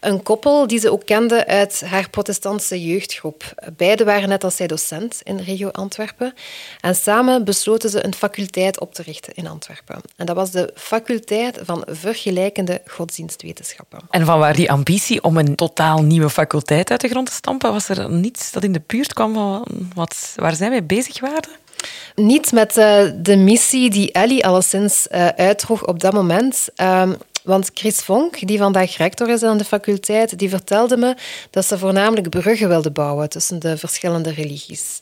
Een 0.00 0.22
koppel 0.22 0.66
die 0.66 0.78
ze 0.78 0.92
ook 0.92 1.04
kende 1.04 1.46
uit 1.46 1.82
haar 1.84 2.10
protestantse 2.10 2.84
jeugdgroep. 2.84 3.44
Beiden 3.76 4.06
waren 4.06 4.28
net 4.28 4.44
als 4.44 4.56
zij 4.56 4.66
docent 4.66 5.20
in 5.22 5.36
regio 5.36 5.68
Antwerpen. 5.68 6.34
En 6.80 6.94
samen 6.94 7.44
besloten 7.44 7.90
ze 7.90 8.04
een 8.04 8.14
faculteit 8.14 8.80
op 8.80 8.94
te 8.94 9.02
richten 9.02 9.34
in 9.34 9.46
Antwerpen. 9.46 10.00
En 10.16 10.26
dat 10.26 10.36
was 10.36 10.50
de 10.50 10.72
faculteit 10.74 11.58
van 11.62 11.84
vergelijkende 11.86 12.80
godsdienstwetenschappen. 12.86 14.00
En 14.10 14.24
van 14.24 14.38
waar 14.38 14.54
die 14.54 14.70
ambitie 14.70 15.22
om 15.22 15.36
een 15.36 15.54
totaal 15.54 16.02
nieuwe 16.02 16.30
faculteit 16.30 16.90
uit 16.90 17.00
de 17.00 17.08
grond 17.08 17.26
te 17.26 17.32
stampen, 17.32 17.72
was 17.72 17.88
er 17.88 18.10
niets 18.10 18.52
dat 18.52 18.64
in 18.64 18.72
de 18.72 18.82
buurt 18.86 19.12
kwam 19.12 19.34
van 19.34 19.66
wat, 19.94 20.32
waar 20.36 20.54
zij 20.54 20.70
mee 20.70 20.82
bezig 20.82 21.20
waren? 21.20 21.66
Niet 22.14 22.52
met 22.52 22.76
uh, 22.76 23.00
de 23.16 23.36
missie 23.36 23.90
die 23.90 24.12
Ellie 24.12 24.46
alleszins 24.46 25.06
uh, 25.10 25.28
uitdroeg 25.28 25.86
op 25.86 26.00
dat 26.00 26.12
moment. 26.12 26.68
Uh, 26.76 27.10
Want 27.42 27.70
Chris 27.74 27.98
Vonk, 27.98 28.46
die 28.46 28.58
vandaag 28.58 28.96
rector 28.96 29.28
is 29.28 29.42
aan 29.42 29.58
de 29.58 29.64
faculteit, 29.64 30.38
die 30.38 30.48
vertelde 30.48 30.96
me 30.96 31.16
dat 31.50 31.64
ze 31.66 31.78
voornamelijk 31.78 32.28
bruggen 32.28 32.68
wilden 32.68 32.92
bouwen 32.92 33.28
tussen 33.28 33.58
de 33.58 33.76
verschillende 33.76 34.30
religies. 34.30 35.00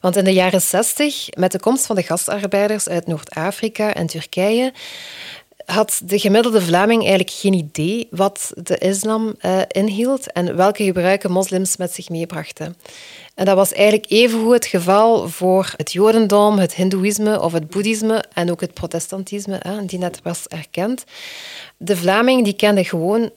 Want 0.00 0.16
in 0.16 0.24
de 0.24 0.32
jaren 0.32 0.60
60, 0.60 1.28
met 1.38 1.52
de 1.52 1.60
komst 1.60 1.86
van 1.86 1.96
de 1.96 2.02
gastarbeiders 2.02 2.88
uit 2.88 3.06
Noord-Afrika 3.06 3.94
en 3.94 4.06
Turkije, 4.06 4.72
had 5.64 6.00
de 6.04 6.18
gemiddelde 6.18 6.62
Vlaming 6.62 7.00
eigenlijk 7.00 7.30
geen 7.30 7.52
idee 7.52 8.08
wat 8.10 8.52
de 8.56 8.78
islam 8.78 9.34
uh, 9.40 9.60
inhield 9.68 10.32
en 10.32 10.56
welke 10.56 10.84
gebruiken 10.84 11.30
moslims 11.30 11.76
met 11.76 11.92
zich 11.92 12.08
meebrachten. 12.08 12.76
En 13.34 13.44
dat 13.44 13.56
was 13.56 13.72
eigenlijk 13.72 14.10
evengoed 14.10 14.52
het 14.52 14.66
geval 14.66 15.28
voor 15.28 15.74
het 15.76 15.92
Jodendom, 15.92 16.58
het 16.58 16.74
Hindoeïsme 16.74 17.40
of 17.40 17.52
het 17.52 17.70
Boeddhisme 17.70 18.24
en 18.32 18.50
ook 18.50 18.60
het 18.60 18.74
Protestantisme, 18.74 19.60
hè, 19.62 19.84
die 19.84 19.98
net 19.98 20.20
was 20.22 20.46
erkend. 20.48 21.04
De 21.76 21.96
Vlaming 21.96 22.44
die 22.44 22.52
kende 22.52 22.84
gewoon 22.84 23.30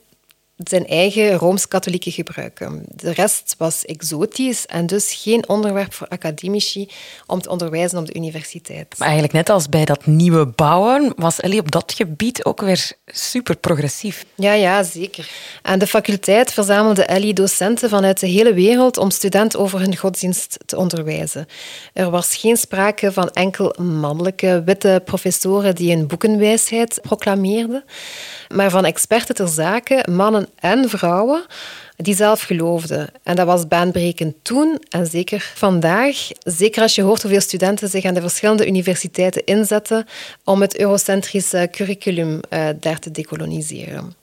zijn 0.58 0.88
eigen 0.88 1.34
rooms-katholieke 1.34 2.12
gebruiken. 2.12 2.84
De 2.96 3.12
rest 3.12 3.56
was 3.58 3.86
exotisch 3.86 4.66
en 4.66 4.86
dus 4.86 5.14
geen 5.14 5.50
onderwerp 5.50 5.94
voor 5.94 6.08
academici 6.08 6.90
om 7.28 7.42
te 7.42 7.50
onderwijzen 7.50 7.98
op 8.00 8.06
de 8.06 8.14
universiteit. 8.14 8.96
Maar 8.98 9.08
eigenlijk 9.08 9.38
net 9.38 9.50
als 9.50 9.70
bij 9.70 9.86
dat 9.86 10.06
nieuwe 10.06 10.46
bouwen 10.46 11.14
was 11.16 11.40
Ellie 11.40 11.60
op 11.60 11.72
dat 11.72 11.94
gebied 11.94 12.46
ook 12.46 12.62
weer 12.62 12.92
super 13.06 13.58
progressief. 13.58 14.26
Ja, 14.36 14.54
ja, 14.54 14.84
zeker. 14.84 15.30
Aan 15.62 15.80
de 15.80 15.88
faculteit 15.88 16.54
verzamelde 16.54 17.06
Ellie 17.06 17.34
docenten 17.34 17.90
vanuit 17.90 18.20
de 18.20 18.28
hele 18.28 18.54
wereld 18.54 18.98
om 18.98 19.10
studenten 19.10 19.60
over 19.60 19.80
hun 19.80 19.98
godsdienst 19.98 20.58
te 20.66 20.78
onderwijzen. 20.78 21.46
Er 21.94 22.10
was 22.10 22.36
geen 22.36 22.58
sprake 22.58 23.12
van 23.12 23.30
enkel 23.30 23.76
mannelijke, 23.82 24.62
witte 24.66 25.02
professoren 25.06 25.76
die 25.76 25.96
een 25.96 26.08
boekenwijsheid 26.08 27.00
proclameerden 27.02 27.84
maar 28.54 28.70
van 28.70 28.86
experten 28.86 29.36
ter 29.36 29.48
zake, 29.48 30.06
mannen 30.12 30.48
en 30.60 30.90
vrouwen, 30.90 31.46
die 31.98 32.16
zelf 32.16 32.42
geloofden. 32.42 33.10
En 33.24 33.36
dat 33.36 33.46
was 33.46 33.68
baanbrekend 33.68 34.36
toen 34.42 34.80
en 34.90 35.06
zeker 35.06 35.52
vandaag. 35.56 36.28
Zeker 36.40 36.82
als 36.82 36.96
je 36.96 37.02
hoort 37.02 37.22
hoeveel 37.22 37.42
studenten 37.42 37.90
zich 37.90 38.06
aan 38.06 38.14
de 38.14 38.22
verschillende 38.22 38.68
universiteiten 38.68 39.44
inzetten 39.46 40.06
om 40.44 40.62
het 40.62 40.80
eurocentrische 40.80 41.68
curriculum 41.72 42.40
uh, 42.50 42.68
daar 42.80 43.00
te 43.00 43.12
decoloniseren. 43.12 44.16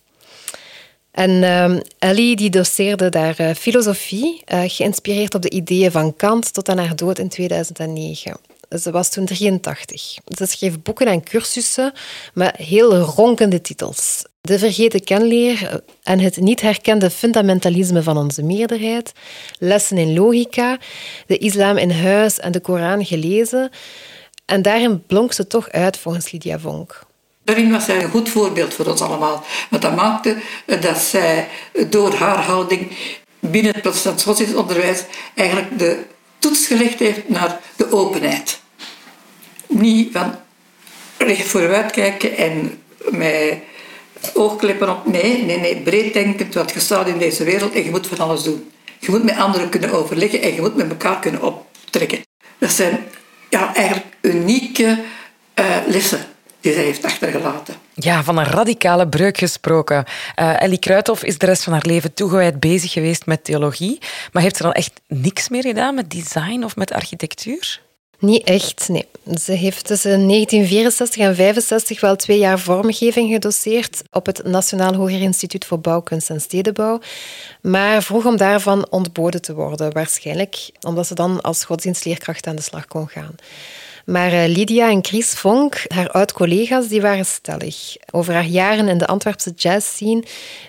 En 1.11 1.31
uh, 1.31 1.81
Ellie 1.99 2.37
die 2.37 2.51
doseerde 2.51 3.09
daar 3.09 3.41
uh, 3.41 3.51
filosofie, 3.55 4.43
uh, 4.53 4.63
geïnspireerd 4.67 5.35
op 5.35 5.43
de 5.43 5.51
ideeën 5.51 5.91
van 5.91 6.17
Kant 6.17 6.55
tot 6.55 6.69
aan 6.69 6.79
haar 6.79 6.97
dood 6.97 7.19
in 7.19 7.29
2009. 7.29 8.37
Ze 8.81 8.91
was 8.91 9.11
toen 9.11 9.25
83. 9.25 10.17
Ze 10.37 10.47
schreef 10.47 10.83
boeken 10.83 11.07
en 11.07 11.23
cursussen 11.23 11.93
met 12.35 12.57
heel 12.57 12.97
ronkende 12.97 13.61
titels. 13.61 14.25
De 14.41 14.59
vergeten 14.59 15.05
kenleer 15.05 15.83
en 16.03 16.19
het 16.21 16.37
niet 16.37 16.61
herkende 16.61 17.11
fundamentalisme 17.11 18.03
van 18.03 18.17
onze 18.17 18.43
meerderheid, 18.43 19.13
lessen 19.59 19.99
in 19.99 20.15
logica, 20.15 20.79
de 21.27 21.39
islam 21.39 21.77
in 21.77 21.91
huis 21.91 22.39
en 22.39 22.53
de 22.53 22.61
Koran 22.61 23.05
gelezen. 23.05 23.71
En 24.45 24.63
daarin 24.63 25.07
blonk 25.07 25.33
ze 25.33 25.47
toch 25.47 25.71
uit 25.71 25.97
volgens 25.97 26.31
Lydia 26.31 26.59
Vonk. 26.59 27.07
Daarin 27.45 27.71
was 27.71 27.85
zij 27.85 28.03
een 28.03 28.11
goed 28.11 28.29
voorbeeld 28.29 28.75
voor 28.75 28.87
ons 28.87 29.01
allemaal. 29.01 29.45
Want 29.71 29.83
dat 29.83 29.97
maakte 29.97 30.37
dat 30.81 30.99
zij 30.99 31.49
door 31.91 32.15
haar 32.15 32.39
houding 32.45 32.97
binnen 33.41 33.73
het 33.73 33.83
protestants 33.83 34.25
godsdienstonderwijs 34.25 35.05
eigenlijk 35.35 35.79
de 35.79 36.05
toets 36.39 36.67
gelegd 36.67 36.99
heeft 36.99 37.29
naar 37.29 37.61
de 37.77 37.93
openheid 37.93 38.62
niet 39.75 40.13
van 40.13 40.35
recht 41.19 41.47
vooruit 41.47 41.91
kijken 41.91 42.37
en 42.37 42.83
met 43.11 43.59
oogklippen 44.35 44.91
op. 44.91 45.07
Nee, 45.07 45.45
nee, 45.45 45.59
nee, 45.59 45.77
breed 45.77 46.13
denkend, 46.13 46.55
want 46.55 46.73
je 46.73 46.81
staat 46.81 47.07
in 47.07 47.19
deze 47.19 47.45
wereld 47.45 47.75
en 47.75 47.85
je 47.85 47.91
moet 47.91 48.07
van 48.07 48.19
alles 48.19 48.43
doen. 48.43 48.71
Je 48.99 49.11
moet 49.11 49.25
met 49.25 49.37
anderen 49.37 49.69
kunnen 49.69 49.93
overleggen 49.93 50.43
en 50.43 50.55
je 50.55 50.61
moet 50.61 50.77
met 50.77 50.89
elkaar 50.89 51.19
kunnen 51.19 51.43
optrekken. 51.43 52.21
Dat 52.59 52.71
zijn 52.71 52.99
ja, 53.49 53.75
eigenlijk 53.75 54.07
unieke 54.21 54.99
uh, 55.55 55.77
lessen 55.87 56.27
die 56.61 56.73
zij 56.73 56.83
heeft 56.83 57.05
achtergelaten. 57.05 57.75
Ja, 57.95 58.23
van 58.23 58.39
een 58.39 58.45
radicale 58.45 59.09
breuk 59.09 59.39
gesproken. 59.39 60.05
Uh, 60.41 60.63
Ellie 60.63 60.79
Kruithof 60.79 61.25
is 61.25 61.39
de 61.39 61.47
rest 61.47 61.63
van 61.63 61.73
haar 61.73 61.87
leven 61.87 62.15
toegewijd 62.15 62.61
bezig 62.61 62.93
geweest 62.93 63.27
met 63.27 63.45
theologie. 63.45 63.99
Maar 64.33 64.43
heeft 64.43 64.57
ze 64.57 64.63
dan 64.63 64.73
echt 64.73 65.01
niks 65.09 65.49
meer 65.49 65.63
gedaan 65.63 65.95
met 65.95 66.11
design 66.11 66.63
of 66.65 66.77
met 66.77 66.93
architectuur? 66.93 67.81
Niet 68.23 68.45
echt, 68.45 68.89
nee. 68.89 69.07
Ze 69.41 69.53
heeft 69.53 69.87
tussen 69.87 70.11
1964 70.11 71.17
en 71.17 71.37
1965 71.37 72.01
wel 72.01 72.17
twee 72.17 72.39
jaar 72.39 72.59
vormgeving 72.59 73.33
gedoseerd 73.33 74.03
op 74.11 74.27
het 74.27 74.45
Nationaal 74.45 74.95
Hoger 74.95 75.21
Instituut 75.21 75.65
voor 75.65 75.81
Bouwkunst 75.81 76.31
en 76.31 76.41
Stedenbouw, 76.41 77.01
maar 77.61 78.03
vroeg 78.03 78.27
om 78.27 78.37
daarvan 78.37 78.87
ontboden 78.91 79.43
te 79.43 79.55
worden, 79.55 79.93
waarschijnlijk 79.93 80.71
omdat 80.81 81.07
ze 81.07 81.15
dan 81.15 81.41
als 81.41 81.65
godsdienstleerkracht 81.65 82.47
aan 82.47 82.57
de 82.57 82.63
slag 82.63 82.87
kon 82.87 83.09
gaan. 83.09 83.35
Maar 84.05 84.33
eh, 84.33 84.49
Lydia 84.49 84.91
en 84.91 85.05
Chris 85.05 85.29
Vonk, 85.29 85.85
haar 85.87 86.11
oud-collega's, 86.11 86.89
die 86.89 87.01
waren 87.01 87.27
stellig. 87.27 87.97
Over 88.11 88.35
haar 88.35 88.47
jaren 88.47 88.89
in 88.89 88.99
de 88.99 89.07
Antwerpse 89.07 89.53
jazzscene 89.57 90.25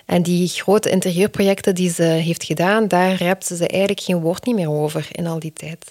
en 0.06 0.22
die 0.22 0.48
grote 0.48 0.90
interieurprojecten 0.90 1.74
die 1.74 1.92
ze 1.92 2.02
heeft 2.02 2.44
gedaan, 2.44 2.88
daar 2.88 3.14
repte 3.14 3.56
ze 3.56 3.68
eigenlijk 3.68 4.00
geen 4.00 4.20
woord 4.20 4.46
niet 4.46 4.54
meer 4.54 4.70
over 4.70 5.08
in 5.12 5.26
al 5.26 5.38
die 5.38 5.52
tijd. 5.52 5.90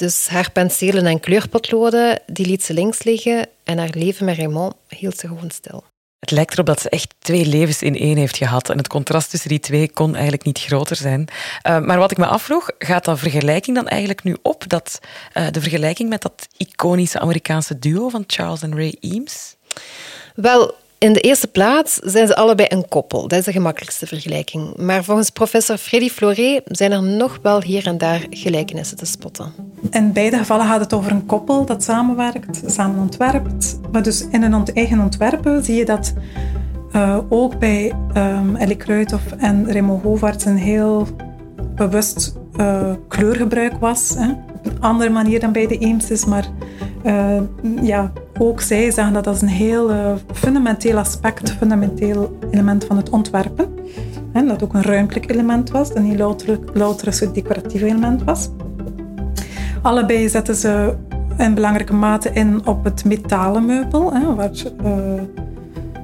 Dus 0.00 0.28
haar 0.28 0.50
penselen 0.50 1.06
en 1.06 1.20
kleurpotloden 1.20 2.20
die 2.26 2.46
liet 2.46 2.62
ze 2.62 2.74
links 2.74 3.02
liggen 3.02 3.46
en 3.64 3.78
haar 3.78 3.90
leven 3.92 4.24
met 4.24 4.36
Raymond 4.36 4.74
hield 4.88 5.18
ze 5.18 5.26
gewoon 5.26 5.50
stil. 5.50 5.84
Het 6.18 6.30
lijkt 6.30 6.52
erop 6.52 6.66
dat 6.66 6.80
ze 6.80 6.88
echt 6.88 7.14
twee 7.18 7.46
levens 7.46 7.82
in 7.82 7.96
één 7.96 8.16
heeft 8.16 8.36
gehad. 8.36 8.70
En 8.70 8.76
het 8.76 8.88
contrast 8.88 9.30
tussen 9.30 9.48
die 9.48 9.60
twee 9.60 9.90
kon 9.90 10.12
eigenlijk 10.12 10.44
niet 10.44 10.58
groter 10.58 10.96
zijn. 10.96 11.28
Uh, 11.68 11.78
maar 11.80 11.98
wat 11.98 12.10
ik 12.10 12.16
me 12.16 12.26
afvroeg, 12.26 12.70
gaat 12.78 13.04
dat 13.04 13.18
vergelijking 13.18 13.76
dan 13.76 13.88
eigenlijk 13.88 14.22
nu 14.22 14.36
op? 14.42 14.68
Dat, 14.68 14.98
uh, 15.34 15.46
de 15.50 15.60
vergelijking 15.60 16.08
met 16.08 16.22
dat 16.22 16.48
iconische 16.56 17.18
Amerikaanse 17.18 17.78
duo 17.78 18.08
van 18.08 18.24
Charles 18.26 18.62
en 18.62 18.74
Ray 18.74 18.96
Eames? 19.00 19.56
Wel, 20.34 20.74
in 21.00 21.12
de 21.12 21.20
eerste 21.20 21.46
plaats 21.46 21.94
zijn 21.94 22.26
ze 22.26 22.36
allebei 22.36 22.68
een 22.70 22.88
koppel. 22.88 23.28
Dat 23.28 23.38
is 23.38 23.44
de 23.44 23.52
gemakkelijkste 23.52 24.06
vergelijking. 24.06 24.76
Maar 24.76 25.04
volgens 25.04 25.30
professor 25.30 25.76
Freddy 25.76 26.08
Floré 26.08 26.60
zijn 26.64 26.92
er 26.92 27.02
nog 27.02 27.38
wel 27.42 27.62
hier 27.62 27.86
en 27.86 27.98
daar 27.98 28.26
gelijkenissen 28.30 28.96
te 28.96 29.06
spotten. 29.06 29.52
In 29.90 30.12
beide 30.12 30.36
gevallen 30.36 30.66
gaat 30.66 30.80
het 30.80 30.92
over 30.92 31.10
een 31.10 31.26
koppel 31.26 31.64
dat 31.64 31.82
samenwerkt, 31.82 32.62
samen 32.66 33.00
ontwerpt. 33.00 33.80
Maar 33.92 34.02
dus 34.02 34.28
in 34.30 34.42
een 34.42 34.66
eigen 34.74 35.00
ontwerpen 35.00 35.64
zie 35.64 35.74
je 35.74 35.84
dat 35.84 36.12
uh, 36.92 37.18
ook 37.28 37.58
bij 37.58 37.92
um, 38.16 38.56
Ellie 38.56 38.76
Kruithof 38.76 39.32
en 39.38 39.70
Remo 39.70 40.00
Hovaerts 40.02 40.44
een 40.44 40.56
heel 40.56 41.06
bewust 41.74 42.34
uh, 42.56 42.92
kleurgebruik 43.08 43.72
was. 43.78 44.14
Hè. 44.18 44.49
Een 44.62 44.80
andere 44.80 45.10
manier 45.10 45.40
dan 45.40 45.52
bij 45.52 45.66
de 45.66 45.78
Eamses, 45.78 46.24
maar 46.24 46.48
uh, 47.04 47.40
ja, 47.82 48.12
ook 48.38 48.60
zij 48.60 48.90
zagen 48.90 49.12
dat 49.12 49.26
als 49.26 49.42
een 49.42 49.48
heel 49.48 49.90
uh, 49.90 50.12
fundamenteel 50.32 50.98
aspect, 50.98 51.52
fundamenteel 51.52 52.38
element 52.50 52.84
van 52.84 52.96
het 52.96 53.10
ontwerpen. 53.10 53.68
En 54.32 54.46
dat 54.46 54.62
ook 54.62 54.74
een 54.74 54.82
ruimtelijk 54.82 55.30
element 55.30 55.70
was, 55.70 55.92
dat 55.92 56.02
niet 56.02 56.18
louter, 56.74 57.22
een 57.22 57.32
decoratief 57.32 57.82
element 57.82 58.24
was. 58.24 58.48
Allebei 59.82 60.28
zetten 60.28 60.54
ze 60.54 60.94
in 61.38 61.54
belangrijke 61.54 61.94
mate 61.94 62.30
in 62.32 62.66
op 62.66 62.84
het 62.84 63.04
metalen 63.04 63.64
meubel, 63.64 64.12
hè, 64.12 64.34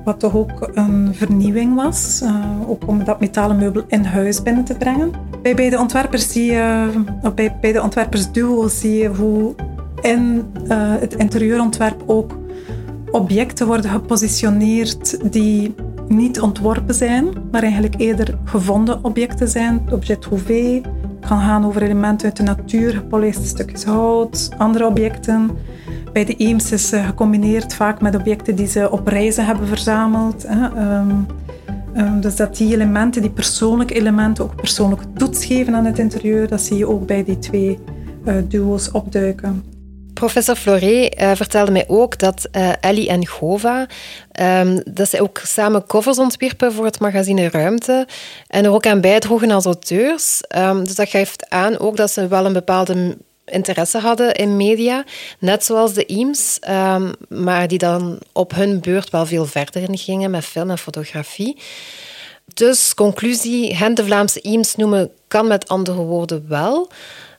wat 0.04 0.20
toch 0.20 0.34
ook 0.34 0.70
een 0.74 1.14
vernieuwing 1.14 1.74
was, 1.74 2.22
ook 2.66 2.86
om 2.86 3.04
dat 3.04 3.20
metalen 3.20 3.56
meubel 3.56 3.82
in 3.86 4.04
huis 4.04 4.42
binnen 4.42 4.64
te 4.64 4.74
brengen. 4.74 5.10
Bij 5.46 5.54
beide 5.54 5.78
ontwerpers 5.78 6.32
zie 6.32 6.52
je, 6.52 6.90
bij 7.34 7.56
beide 7.60 7.82
ontwerpersduo 7.82 8.68
zie 8.68 8.98
je 8.98 9.08
hoe 9.08 9.54
in 10.00 10.52
uh, 10.68 10.94
het 10.98 11.14
interieurontwerp 11.14 12.02
ook 12.06 12.38
objecten 13.10 13.66
worden 13.66 13.90
gepositioneerd 13.90 15.32
die 15.32 15.74
niet 16.08 16.40
ontworpen 16.40 16.94
zijn, 16.94 17.28
maar 17.50 17.62
eigenlijk 17.62 17.94
eerder 17.98 18.38
gevonden 18.44 19.04
objecten 19.04 19.48
zijn. 19.48 19.80
Het 19.84 19.92
object 19.92 20.24
Houvet 20.24 20.84
kan 21.20 21.40
gaan 21.40 21.66
over 21.66 21.82
elementen 21.82 22.26
uit 22.26 22.36
de 22.36 22.42
natuur, 22.42 22.92
gepolijste 22.92 23.46
stukjes 23.46 23.84
hout, 23.84 24.48
andere 24.58 24.86
objecten. 24.86 25.50
Bij 26.12 26.24
de 26.24 26.36
Eames 26.36 26.72
is 26.72 26.88
ze 26.88 26.98
gecombineerd 26.98 27.74
vaak 27.74 28.00
met 28.00 28.14
objecten 28.14 28.56
die 28.56 28.68
ze 28.68 28.90
op 28.90 29.06
reizen 29.06 29.46
hebben 29.46 29.66
verzameld. 29.66 30.44
Ehm, 30.44 31.10
ehm, 31.96 32.20
dus 32.20 32.36
dat 32.36 32.56
die 32.56 32.74
elementen, 32.74 33.22
die 33.22 33.30
persoonlijke 33.30 33.94
elementen, 33.94 34.44
ook 34.44 34.54
persoonlijke 34.54 35.12
toets 35.12 35.44
geven 35.44 35.74
aan 35.74 35.84
het 35.84 35.98
interieur, 35.98 36.48
dat 36.48 36.60
zie 36.60 36.76
je 36.76 36.88
ook 36.88 37.06
bij 37.06 37.24
die 37.24 37.38
twee 37.38 37.78
uh, 38.24 38.34
duo's 38.48 38.88
opduiken. 38.92 39.64
Professor 40.16 40.56
Floré 40.56 41.08
uh, 41.20 41.30
vertelde 41.34 41.70
mij 41.70 41.84
ook 41.88 42.18
dat 42.18 42.48
uh, 42.52 42.70
Ellie 42.80 43.08
en 43.08 43.26
Gova 43.26 43.86
um, 44.40 44.80
dat 44.84 45.08
zij 45.08 45.20
ook 45.20 45.40
samen 45.44 45.86
covers 45.86 46.18
ontwierpen 46.18 46.72
voor 46.72 46.84
het 46.84 47.00
magazine 47.00 47.48
Ruimte 47.48 48.06
en 48.46 48.64
er 48.64 48.70
ook 48.70 48.86
aan 48.86 49.00
bijdroegen 49.00 49.50
als 49.50 49.64
auteurs. 49.64 50.40
Um, 50.56 50.84
dus 50.84 50.94
dat 50.94 51.08
geeft 51.08 51.50
aan 51.50 51.78
ook 51.78 51.96
dat 51.96 52.10
ze 52.10 52.28
wel 52.28 52.46
een 52.46 52.52
bepaalde 52.52 53.16
interesse 53.46 53.98
hadden 53.98 54.34
in 54.34 54.56
media, 54.56 55.04
net 55.38 55.64
zoals 55.64 55.92
de 55.92 56.06
IEMS, 56.06 56.58
ehm, 56.60 57.12
maar 57.28 57.68
die 57.68 57.78
dan 57.78 58.18
op 58.32 58.54
hun 58.54 58.80
beurt 58.80 59.10
wel 59.10 59.26
veel 59.26 59.46
verder 59.46 59.82
in 59.82 59.98
gingen 59.98 60.30
met 60.30 60.44
film 60.44 60.70
en 60.70 60.78
fotografie. 60.78 61.56
Dus 62.54 62.94
conclusie, 62.94 63.76
hen 63.76 63.94
de 63.94 64.04
Vlaamse 64.04 64.40
IEMS 64.40 64.74
noemen 64.76 65.10
kan 65.28 65.46
met 65.46 65.68
andere 65.68 66.02
woorden 66.02 66.48
wel, 66.48 66.90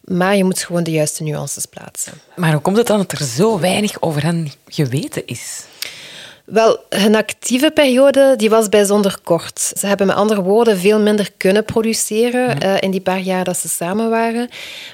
maar 0.02 0.36
je 0.36 0.44
moet 0.44 0.64
gewoon 0.64 0.84
de 0.84 0.92
juiste 0.92 1.24
nuances 1.24 1.66
plaatsen. 1.66 2.14
Maar 2.36 2.52
hoe 2.52 2.62
komt 2.62 2.78
het 2.78 2.88
dan 2.88 2.98
dat 2.98 3.12
er 3.12 3.24
zo 3.26 3.60
weinig 3.60 4.02
over 4.02 4.24
hen 4.24 4.52
geweten 4.68 5.26
is? 5.26 5.64
Wel, 6.48 6.84
hun 6.90 7.16
actieve 7.16 7.72
periode 7.72 8.34
die 8.36 8.50
was 8.50 8.70
bijzonder 8.70 9.18
kort. 9.24 9.60
Ze 9.60 9.88
hebben 9.88 10.08
met 10.08 10.16
andere 10.16 10.42
woorden 10.42 10.78
veel 10.78 11.00
minder 11.00 11.30
kunnen 11.38 11.66
produceren 11.66 12.64
uh, 12.64 12.76
in 12.80 12.92
die 12.92 13.02
paar 13.02 13.20
jaar 13.20 13.44
dat 13.44 13.58
ze 13.58 13.70
samen 13.70 14.10
waren. 14.10 14.50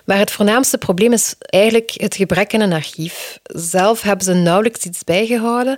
Maar 0.05 0.17
het 0.17 0.31
voornaamste 0.31 0.77
probleem 0.77 1.13
is 1.13 1.35
eigenlijk 1.39 1.91
het 1.95 2.15
gebrek 2.15 2.53
aan 2.53 2.61
een 2.61 2.73
archief. 2.73 3.39
Zelf 3.43 4.01
hebben 4.01 4.25
ze 4.25 4.33
nauwelijks 4.33 4.85
iets 4.85 5.03
bijgehouden 5.03 5.77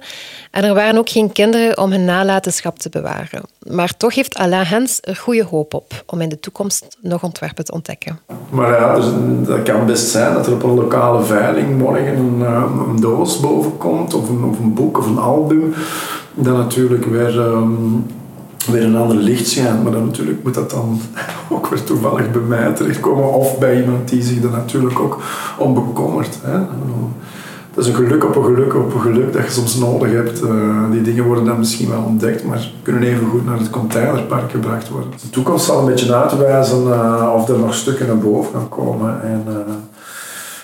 en 0.51 0.63
er 0.63 0.73
waren 0.73 0.97
ook 0.97 1.09
geen 1.09 1.31
kinderen 1.31 1.77
om 1.77 1.91
hun 1.91 2.05
nalatenschap 2.05 2.79
te 2.79 2.89
bewaren. 2.89 3.41
Maar 3.71 3.97
toch 3.97 4.15
heeft 4.15 4.35
Alain 4.35 4.65
Hens 4.65 4.97
er 5.01 5.15
goede 5.15 5.43
hoop 5.43 5.73
op 5.73 6.03
om 6.05 6.21
in 6.21 6.29
de 6.29 6.39
toekomst 6.39 6.97
nog 7.01 7.23
ontwerpen 7.23 7.65
te 7.65 7.71
ontdekken. 7.71 8.19
Maar 8.49 8.71
ja, 8.71 8.95
dus 8.95 9.05
dat 9.47 9.63
kan 9.63 9.85
best 9.85 10.09
zijn 10.09 10.33
dat 10.33 10.47
er 10.47 10.53
op 10.53 10.63
een 10.63 10.73
lokale 10.73 11.23
veiling 11.23 11.77
morgen 11.77 12.17
een, 12.17 12.45
eh, 12.45 12.63
een 12.87 13.01
doos 13.01 13.39
boven 13.39 13.77
komt 13.77 14.13
of 14.13 14.29
een, 14.29 14.43
of 14.43 14.59
een 14.59 14.73
boek 14.73 14.97
of 14.97 15.05
een 15.05 15.17
album 15.17 15.73
dan 16.33 16.57
natuurlijk 16.57 17.05
weer, 17.05 17.39
um, 17.39 18.05
weer 18.71 18.83
een 18.83 18.95
ander 18.95 19.17
licht 19.17 19.47
schijnt. 19.47 19.83
Maar 19.83 19.91
dan 19.91 20.05
natuurlijk 20.05 20.43
moet 20.43 20.53
dat 20.53 20.69
dan 20.69 21.01
ook 21.49 21.67
weer 21.67 21.83
toevallig 21.83 22.31
bij 22.31 22.41
mij 22.41 22.73
terechtkomen 22.73 23.33
of 23.33 23.57
bij 23.57 23.81
iemand 23.81 24.09
die 24.09 24.23
zich 24.23 24.43
er 24.43 24.49
natuurlijk 24.49 24.99
ook 24.99 25.21
om 25.57 25.73
bekommert. 25.73 26.39
Hè. 26.41 26.57
Dat 27.75 27.83
is 27.83 27.89
een 27.89 27.95
geluk 27.95 28.23
op 28.23 28.35
een 28.35 28.43
geluk 28.43 28.75
op 28.75 28.93
een 28.93 29.01
geluk 29.01 29.33
dat 29.33 29.43
je 29.43 29.51
soms 29.51 29.75
nodig 29.75 30.11
hebt. 30.11 30.43
Uh, 30.43 30.91
die 30.91 31.01
dingen 31.01 31.23
worden 31.23 31.45
dan 31.45 31.59
misschien 31.59 31.89
wel 31.89 32.03
ontdekt, 32.05 32.43
maar 32.43 32.71
kunnen 32.81 33.03
even 33.03 33.27
goed 33.27 33.45
naar 33.45 33.57
het 33.57 33.69
containerpark 33.69 34.51
gebracht 34.51 34.89
worden. 34.89 35.11
De 35.21 35.29
toekomst 35.29 35.65
zal 35.65 35.79
een 35.79 35.85
beetje 35.85 36.15
uitwijzen 36.15 36.83
uh, 36.87 37.33
of 37.35 37.49
er 37.49 37.59
nog 37.59 37.75
stukken 37.75 38.07
naar 38.07 38.17
boven 38.17 38.53
gaan 38.53 38.69
komen. 38.69 39.21
En, 39.23 39.43
uh, 39.47 39.55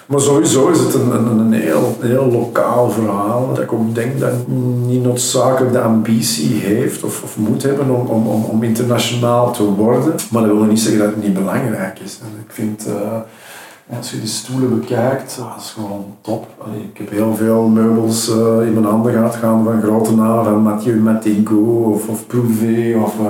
maar 0.05 0.19
sowieso 0.19 0.69
is 0.69 0.79
het 0.79 0.93
een, 0.93 1.11
een, 1.11 1.53
heel, 1.53 1.97
heel 1.99 2.25
lokaal 2.31 2.89
verhaal. 2.91 3.47
Dat 3.47 3.63
ik 3.63 3.73
ook 3.73 3.95
denk 3.95 4.19
dat 4.19 4.33
niet 4.85 5.03
noodzakelijk 5.03 5.73
de 5.73 5.81
ambitie 5.81 6.55
heeft 6.55 7.03
of, 7.03 7.23
of 7.23 7.37
moet 7.37 7.63
hebben 7.63 7.89
om, 7.89 8.07
om, 8.07 8.43
om, 8.43 8.63
internationaal 8.63 9.51
te 9.51 9.63
worden. 9.63 10.13
Maar 10.31 10.41
dat 10.41 10.51
wil 10.51 10.63
niet 10.63 10.79
zeggen 10.79 11.01
dat 11.01 11.09
het 11.09 11.23
niet 11.23 11.33
belangrijk 11.33 11.99
is. 11.99 12.19
Ik 12.45 12.53
vind, 12.53 12.87
als 13.97 14.11
je 14.11 14.19
die 14.19 14.27
stoelen 14.27 14.79
bekijkt, 14.79 15.37
dat 15.37 15.61
is 15.61 15.69
gewoon 15.69 16.15
top. 16.21 16.47
Ik 16.91 16.97
heb 16.97 17.09
heel 17.09 17.35
veel 17.35 17.67
meubels 17.67 18.29
uh, 18.29 18.35
in 18.35 18.73
mijn 18.73 18.85
handen 18.85 19.11
gehad, 19.11 19.35
gaan 19.35 19.63
van 19.63 19.81
grote 19.81 20.15
namen, 20.15 20.43
van 20.43 20.61
Mathieu 20.61 20.99
Matinko 20.99 21.91
of, 21.93 22.07
of 22.07 22.27
Prouvé. 22.27 22.97
Of, 23.03 23.19
uh, 23.19 23.25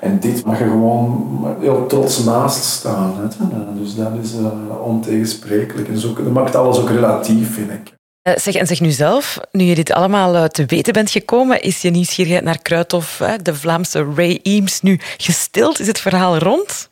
en 0.00 0.20
dit 0.20 0.44
mag 0.44 0.58
je 0.58 0.64
gewoon 0.64 1.40
heel 1.60 1.86
trots 1.86 2.24
naast 2.24 2.64
staan. 2.64 3.14
Hè. 3.16 3.46
Dus 3.80 3.94
dat 3.94 4.10
is 4.22 4.34
uh, 4.34 4.46
ontegensprekelijk. 4.84 5.88
En 5.88 5.98
zo, 5.98 6.14
dat 6.14 6.32
maakt 6.32 6.54
alles 6.54 6.78
ook 6.78 6.90
relatief, 6.90 7.54
vind 7.54 7.70
ik. 7.70 7.92
Zeg, 8.40 8.54
en 8.54 8.66
zeg 8.66 8.80
nu 8.80 8.90
zelf, 8.90 9.38
nu 9.50 9.64
je 9.64 9.74
dit 9.74 9.92
allemaal 9.92 10.48
te 10.48 10.64
weten 10.66 10.92
bent 10.92 11.10
gekomen, 11.10 11.62
is 11.62 11.82
je 11.82 11.90
nieuwsgierigheid 11.90 12.44
naar 12.44 12.62
Kruithof, 12.62 13.22
de 13.42 13.54
Vlaamse 13.54 14.06
Ray 14.14 14.40
Eames, 14.42 14.80
nu 14.80 15.00
gestild? 15.16 15.80
Is 15.80 15.86
het 15.86 16.00
verhaal 16.00 16.38
rond? 16.38 16.90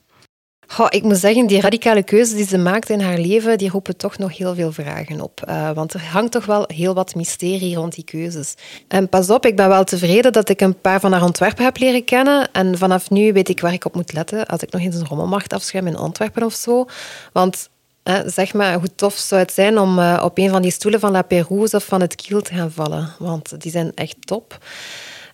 Goh, 0.73 0.87
ik 0.91 1.03
moet 1.03 1.17
zeggen, 1.17 1.47
die 1.47 1.61
radicale 1.61 2.03
keuzes 2.03 2.37
die 2.37 2.47
ze 2.47 2.59
maakt 2.59 2.91
in 2.91 3.01
haar 3.01 3.19
leven, 3.19 3.59
die 3.59 3.71
roepen 3.71 3.97
toch 3.97 4.19
nog 4.19 4.37
heel 4.37 4.55
veel 4.55 4.73
vragen 4.73 5.21
op. 5.21 5.43
Uh, 5.49 5.71
want 5.71 5.95
er 5.95 6.03
hangt 6.03 6.33
toch 6.33 6.47
wel 6.47 6.65
heel 6.67 6.95
wat 6.95 7.15
mysterie 7.15 7.77
rond 7.77 7.95
die 7.95 8.05
keuzes. 8.05 8.55
En 8.89 9.09
pas 9.09 9.31
op, 9.31 9.47
ik 9.47 9.57
ben 9.57 9.69
wel 9.69 9.85
tevreden 9.85 10.33
dat 10.33 10.49
ik 10.49 10.61
een 10.61 10.81
paar 10.81 11.01
van 11.01 11.13
haar 11.13 11.23
ontwerpen 11.23 11.65
heb 11.65 11.79
leren 11.79 12.05
kennen. 12.05 12.49
En 12.53 12.79
vanaf 12.79 13.11
nu 13.11 13.33
weet 13.33 13.49
ik 13.49 13.61
waar 13.61 13.73
ik 13.73 13.85
op 13.85 13.95
moet 13.95 14.13
letten 14.13 14.47
als 14.47 14.63
ik 14.63 14.73
nog 14.73 14.83
eens 14.83 14.95
een 14.95 15.07
rommelmarkt 15.07 15.53
afschuim 15.53 15.87
in 15.87 15.97
Antwerpen 15.97 16.43
of 16.43 16.55
zo. 16.55 16.87
Want 17.33 17.69
eh, 18.03 18.19
zeg 18.27 18.55
maar, 18.55 18.75
hoe 18.75 18.95
tof 18.95 19.15
zou 19.15 19.41
het 19.41 19.53
zijn 19.53 19.79
om 19.79 19.99
uh, 19.99 20.21
op 20.25 20.39
een 20.39 20.51
van 20.51 20.63
die 20.63 20.71
stoelen 20.71 21.01
van 21.01 21.11
La 21.11 21.23
Perouse 21.23 21.77
of 21.77 21.85
van 21.85 22.01
het 22.01 22.15
Kiel 22.15 22.43
te 22.43 22.55
gaan 22.55 22.73
vallen. 22.73 23.15
Want 23.19 23.61
die 23.63 23.71
zijn 23.71 23.93
echt 23.95 24.17
top. 24.21 24.59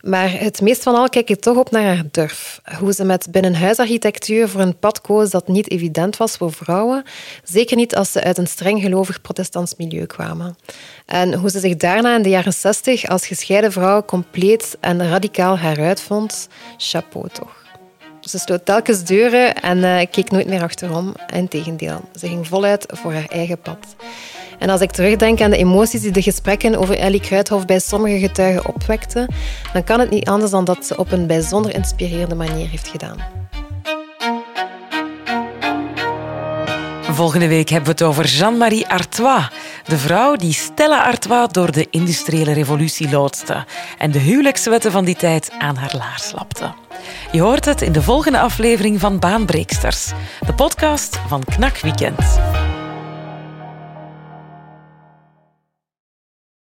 Maar 0.06 0.40
het 0.40 0.60
meest 0.60 0.82
van 0.82 0.94
al 0.94 1.08
kijk 1.08 1.30
ik 1.30 1.40
toch 1.40 1.56
op 1.56 1.70
naar 1.70 1.82
haar 1.82 2.02
durf. 2.10 2.60
Hoe 2.78 2.92
ze 2.92 3.04
met 3.04 3.28
binnenhuisarchitectuur 3.30 4.48
voor 4.48 4.60
een 4.60 4.78
pad 4.78 5.00
koos 5.00 5.30
dat 5.30 5.48
niet 5.48 5.70
evident 5.70 6.16
was 6.16 6.36
voor 6.36 6.52
vrouwen. 6.52 7.04
Zeker 7.44 7.76
niet 7.76 7.96
als 7.96 8.12
ze 8.12 8.22
uit 8.22 8.38
een 8.38 8.46
streng 8.46 8.80
gelovig 8.80 9.20
protestants 9.20 9.74
milieu 9.76 10.06
kwamen. 10.06 10.56
En 11.06 11.34
hoe 11.34 11.50
ze 11.50 11.60
zich 11.60 11.76
daarna 11.76 12.16
in 12.16 12.22
de 12.22 12.28
jaren 12.28 12.52
zestig 12.52 13.06
als 13.06 13.26
gescheiden 13.26 13.72
vrouw 13.72 14.04
compleet 14.04 14.76
en 14.80 15.08
radicaal 15.08 15.58
heruit 15.58 16.00
vond. 16.00 16.48
Chapeau 16.76 17.28
toch. 17.32 17.64
Ze 18.20 18.38
sloot 18.38 18.64
telkens 18.64 19.04
deuren 19.04 19.54
en 19.54 19.78
uh, 19.78 20.00
keek 20.10 20.30
nooit 20.30 20.46
meer 20.46 20.62
achterom. 20.62 21.14
Integendeel, 21.34 22.00
ze 22.18 22.28
ging 22.28 22.46
voluit 22.46 22.86
voor 22.88 23.12
haar 23.12 23.28
eigen 23.28 23.58
pad. 23.58 23.96
En 24.58 24.70
als 24.70 24.80
ik 24.80 24.90
terugdenk 24.90 25.40
aan 25.40 25.50
de 25.50 25.56
emoties 25.56 26.00
die 26.00 26.10
de 26.10 26.22
gesprekken 26.22 26.78
over 26.78 26.98
Ellie 26.98 27.20
Kruithof 27.20 27.64
bij 27.64 27.78
sommige 27.78 28.18
getuigen 28.18 28.74
opwekten, 28.74 29.34
dan 29.72 29.84
kan 29.84 30.00
het 30.00 30.10
niet 30.10 30.28
anders 30.28 30.50
dan 30.50 30.64
dat 30.64 30.86
ze 30.86 30.96
op 30.96 31.12
een 31.12 31.26
bijzonder 31.26 31.74
inspirerende 31.74 32.34
manier 32.34 32.68
heeft 32.68 32.88
gedaan. 32.88 33.44
Volgende 37.16 37.48
week 37.48 37.68
hebben 37.68 37.96
we 37.96 38.04
het 38.04 38.10
over 38.10 38.26
Jeanne-Marie 38.26 38.88
Artois, 38.88 39.48
de 39.84 39.98
vrouw 39.98 40.36
die 40.36 40.52
Stella 40.52 41.02
Artois 41.02 41.48
door 41.48 41.72
de 41.72 41.86
industriële 41.90 42.52
revolutie 42.52 43.10
loodste 43.10 43.64
en 43.98 44.10
de 44.10 44.18
huwelijkswetten 44.18 44.92
van 44.92 45.04
die 45.04 45.16
tijd 45.16 45.50
aan 45.58 45.76
haar 45.76 45.94
laars 45.98 46.32
lapte. 46.32 46.74
Je 47.32 47.40
hoort 47.40 47.64
het 47.64 47.82
in 47.82 47.92
de 47.92 48.02
volgende 48.02 48.38
aflevering 48.38 49.00
van 49.00 49.18
Baanbreeksters, 49.18 50.12
de 50.46 50.54
podcast 50.54 51.18
van 51.28 51.44
Knak 51.44 51.78
Weekend. 51.78 52.38